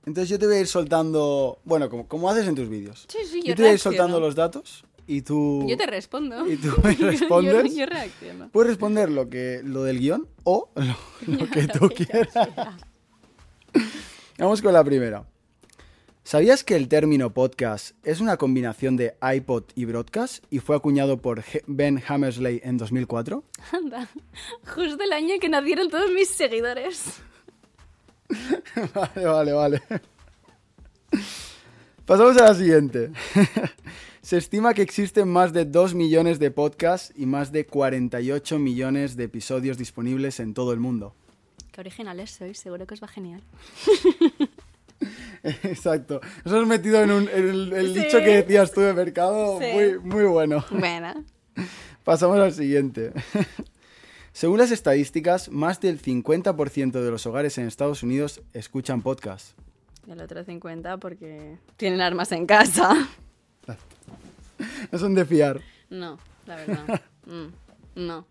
Entonces 0.06 0.30
yo 0.30 0.40
te 0.40 0.48
voy 0.48 0.56
a 0.56 0.60
ir 0.62 0.68
soltando, 0.68 1.60
bueno, 1.66 1.90
como, 1.90 2.08
como 2.08 2.30
haces 2.30 2.48
en 2.48 2.56
tus 2.56 2.70
vídeos. 2.70 3.06
Sí, 3.10 3.20
sí, 3.26 3.42
yo 3.42 3.50
yo 3.50 3.56
te 3.56 3.62
voy 3.64 3.72
a 3.72 3.74
ir 3.74 3.80
soltando 3.80 4.20
los 4.20 4.36
datos 4.36 4.86
y 5.08 5.22
tú... 5.22 5.66
Yo 5.68 5.78
te 5.78 5.86
respondo. 5.86 6.46
¿Y 6.50 6.58
tú 6.58 6.74
me 6.84 6.94
respondes? 6.94 7.74
yo, 7.74 7.80
yo 7.80 7.86
reacciono. 7.86 8.50
Puedes 8.50 8.70
responder 8.70 9.10
lo, 9.10 9.30
que, 9.30 9.62
lo 9.64 9.84
del 9.84 10.00
guion 10.00 10.28
o 10.44 10.70
lo, 10.76 11.38
lo 11.38 11.50
que 11.50 11.68
tú 11.80 11.90
quieras. 11.90 12.34
Vamos 14.38 14.62
con 14.62 14.74
la 14.74 14.84
primera. 14.84 15.26
¿Sabías 16.28 16.66
que 16.66 16.76
el 16.76 16.90
término 16.90 17.34
podcast 17.34 17.96
es 18.04 18.20
una 18.20 18.36
combinación 18.36 18.98
de 18.98 19.16
iPod 19.22 19.64
y 19.76 19.86
broadcast 19.86 20.44
y 20.50 20.60
fue 20.60 20.76
acuñado 20.76 21.22
por 21.22 21.42
Ben 21.68 22.04
Hammersley 22.06 22.60
en 22.66 22.76
2004? 22.76 23.46
Anda, 23.72 24.10
justo 24.66 25.02
el 25.02 25.14
año 25.14 25.36
que 25.40 25.48
nacieron 25.48 25.90
todos 25.90 26.12
mis 26.12 26.28
seguidores. 26.28 27.22
Vale, 28.94 29.26
vale, 29.26 29.54
vale. 29.54 29.82
Pasamos 32.06 32.36
a 32.36 32.48
la 32.48 32.56
siguiente. 32.56 33.12
Se 34.28 34.36
estima 34.36 34.74
que 34.74 34.82
existen 34.82 35.30
más 35.30 35.54
de 35.54 35.64
2 35.64 35.94
millones 35.96 36.38
de 36.38 36.52
podcasts 36.52 37.14
y 37.16 37.26
más 37.26 37.54
de 37.54 37.66
48 37.66 38.60
millones 38.60 39.16
de 39.16 39.24
episodios 39.24 39.78
disponibles 39.78 40.42
en 40.42 40.54
todo 40.54 40.74
el 40.74 40.82
mundo. 40.82 41.16
Qué 41.72 41.80
originales 41.80 42.32
sois, 42.32 42.60
seguro 42.60 42.86
que 42.86 42.94
os 42.96 43.02
va 43.02 43.08
genial. 43.08 43.42
Exacto. 45.64 46.20
Nos 46.44 46.54
hemos 46.56 46.68
metido 46.68 47.02
en, 47.02 47.12
un- 47.12 47.30
en 47.30 47.48
el, 47.50 47.72
el 47.74 47.94
Sí. 47.94 48.00
dicho 48.02 48.18
que 48.20 48.42
decías 48.44 48.74
tú 48.74 48.82
de 48.82 48.94
mercado. 48.94 49.60
Sí. 49.62 49.66
Muy, 49.74 50.00
muy 50.00 50.24
bueno. 50.26 50.66
Bueno, 50.72 51.24
Pasamos 52.04 52.38
al 52.40 52.52
siguiente. 52.54 53.14
Según 54.34 54.58
las 54.58 54.72
estadísticas, 54.72 55.50
más 55.50 55.80
del 55.80 56.02
50% 56.02 56.92
de 56.92 57.12
los 57.12 57.26
hogares 57.26 57.58
en 57.60 57.66
Estados 57.68 58.04
Unidos 58.04 58.42
escuchan 58.54 59.02
podcasts. 59.04 59.56
el 60.10 60.20
otro 60.20 60.44
50 60.44 60.98
porque 60.98 61.58
tienen 61.78 62.02
armas 62.02 62.34
en 62.34 62.46
casa. 62.46 63.08
No 64.92 64.98
son 65.00 65.16
de 65.16 65.26
fiar. 65.26 65.62
No, 65.90 66.18
la 66.46 66.56
verdad. 66.56 67.02
Mm, 67.28 67.48
no. 67.96 68.26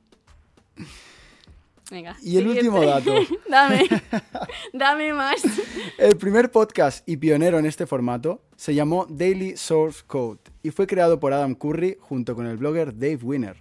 Venga. 1.90 2.16
Y 2.22 2.38
el 2.38 2.44
siguiente. 2.44 2.68
último 2.70 2.82
dato. 2.86 3.14
dame. 3.50 3.86
Dame 4.72 5.12
más. 5.12 5.42
El 5.98 6.16
primer 6.16 6.50
podcast 6.50 7.06
y 7.06 7.18
pionero 7.18 7.58
en 7.58 7.66
este 7.66 7.86
formato 7.86 8.40
se 8.56 8.74
llamó 8.74 9.04
Daily 9.10 9.58
Source 9.58 10.02
Code 10.06 10.40
y 10.62 10.70
fue 10.70 10.86
creado 10.86 11.20
por 11.20 11.34
Adam 11.34 11.54
Curry 11.54 11.98
junto 12.00 12.34
con 12.34 12.46
el 12.46 12.56
blogger 12.56 12.94
Dave 12.96 13.18
Winner. 13.22 13.56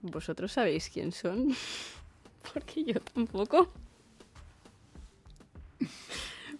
¿Vosotros 0.00 0.52
sabéis 0.52 0.88
quién 0.88 1.12
son? 1.12 1.54
Porque 2.54 2.84
yo 2.84 2.98
tampoco. 3.00 3.68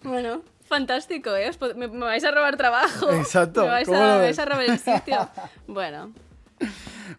Bueno, 0.03 0.43
fantástico, 0.75 1.35
¿eh? 1.35 1.49
Pod- 1.59 1.75
me, 1.75 1.87
me 1.87 2.05
vais 2.05 2.23
a 2.23 2.31
robar 2.31 2.57
trabajo. 2.57 3.11
Exacto, 3.11 3.61
Me 3.63 3.67
vais, 3.69 3.87
¿cómo 3.87 3.99
a, 4.01 4.15
me 4.15 4.21
vais 4.21 4.39
a 4.39 4.45
robar 4.45 4.65
el 4.69 4.79
sitio. 4.79 5.29
Bueno, 5.67 6.11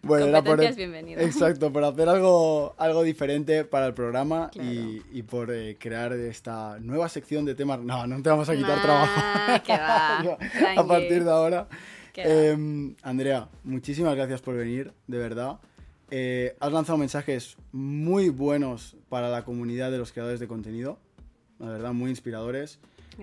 Bueno, 0.01 0.25
era 0.27 0.41
por 0.43 0.59
bienvenido. 0.75 1.21
Exacto, 1.21 1.71
por 1.71 1.83
hacer 1.83 2.07
algo, 2.09 2.73
algo 2.77 3.03
diferente 3.03 3.63
para 3.65 3.87
el 3.87 3.93
programa 3.93 4.49
Claro. 4.51 4.69
y, 4.71 5.01
y 5.11 5.21
por 5.23 5.51
eh, 5.51 5.75
crear 5.79 6.13
esta 6.13 6.77
nueva 6.79 7.07
sección 7.09 7.45
de 7.45 7.55
temas. 7.55 7.79
No, 7.79 8.05
no 8.07 8.21
te 8.21 8.29
vamos 8.29 8.49
a 8.49 8.55
quitar 8.55 8.77
Nah, 8.77 8.83
trabajo. 8.83 9.63
que 9.65 9.73
va, 9.73 10.17
a 10.81 10.83
partir 10.87 11.23
de 11.23 11.31
ahora. 11.31 11.67
Eh, 12.15 12.93
Andrea, 13.03 13.47
muchísimas 13.63 14.15
gracias 14.15 14.41
por 14.41 14.55
venir, 14.55 14.91
de 15.07 15.17
verdad. 15.19 15.57
Eh, 16.09 16.55
has 16.59 16.71
lanzado 16.71 16.97
mensajes 16.97 17.57
muy 17.71 18.29
buenos 18.29 18.95
para 19.09 19.29
la 19.29 19.43
comunidad 19.43 19.91
de 19.91 19.97
los 19.99 20.11
creadores 20.11 20.39
de 20.39 20.47
contenido. 20.47 20.97
La 21.59 21.67
verdad, 21.69 21.93
muy 21.93 22.09
inspiradores. 22.09 22.79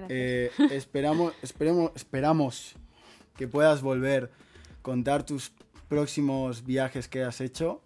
Eh, 0.08 0.50
esperamos, 0.70 1.32
esperemos, 1.42 1.92
esperamos 1.94 2.74
que 3.36 3.48
puedas 3.48 3.82
volver, 3.82 4.30
contar 4.82 5.24
tus 5.24 5.52
próximos 5.88 6.64
viajes 6.64 7.08
que 7.08 7.22
has 7.22 7.40
hecho 7.40 7.82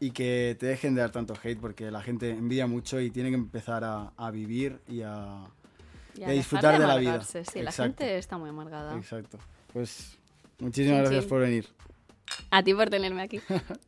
y 0.00 0.10
que 0.12 0.56
te 0.58 0.66
dejen 0.66 0.94
de 0.94 1.00
dar 1.00 1.10
tanto 1.10 1.34
hate 1.42 1.58
porque 1.60 1.90
la 1.90 2.02
gente 2.02 2.30
envidia 2.30 2.66
mucho 2.66 3.00
y 3.00 3.10
tiene 3.10 3.30
que 3.30 3.34
empezar 3.36 3.84
a, 3.84 4.12
a 4.16 4.30
vivir 4.30 4.80
y 4.88 5.02
a... 5.02 5.46
Y 6.14 6.20
y 6.20 6.24
a 6.24 6.26
a 6.26 6.30
dejar 6.30 6.34
disfrutar 6.36 6.80
de 6.80 6.86
la 6.86 6.96
vida. 6.96 7.22
Sí, 7.22 7.38
la 7.62 7.70
Exacto. 7.70 7.82
gente 7.82 8.18
está 8.18 8.38
muy 8.38 8.48
amargada. 8.50 8.96
Exacto. 8.96 9.38
Pues 9.72 10.18
muchísimas 10.58 10.96
Chin, 10.96 11.02
gracias 11.04 11.24
chin. 11.24 11.28
por 11.28 11.40
venir. 11.40 11.68
A 12.50 12.62
ti 12.62 12.74
por 12.74 12.90
tenerme 12.90 13.22
aquí. 13.22 13.40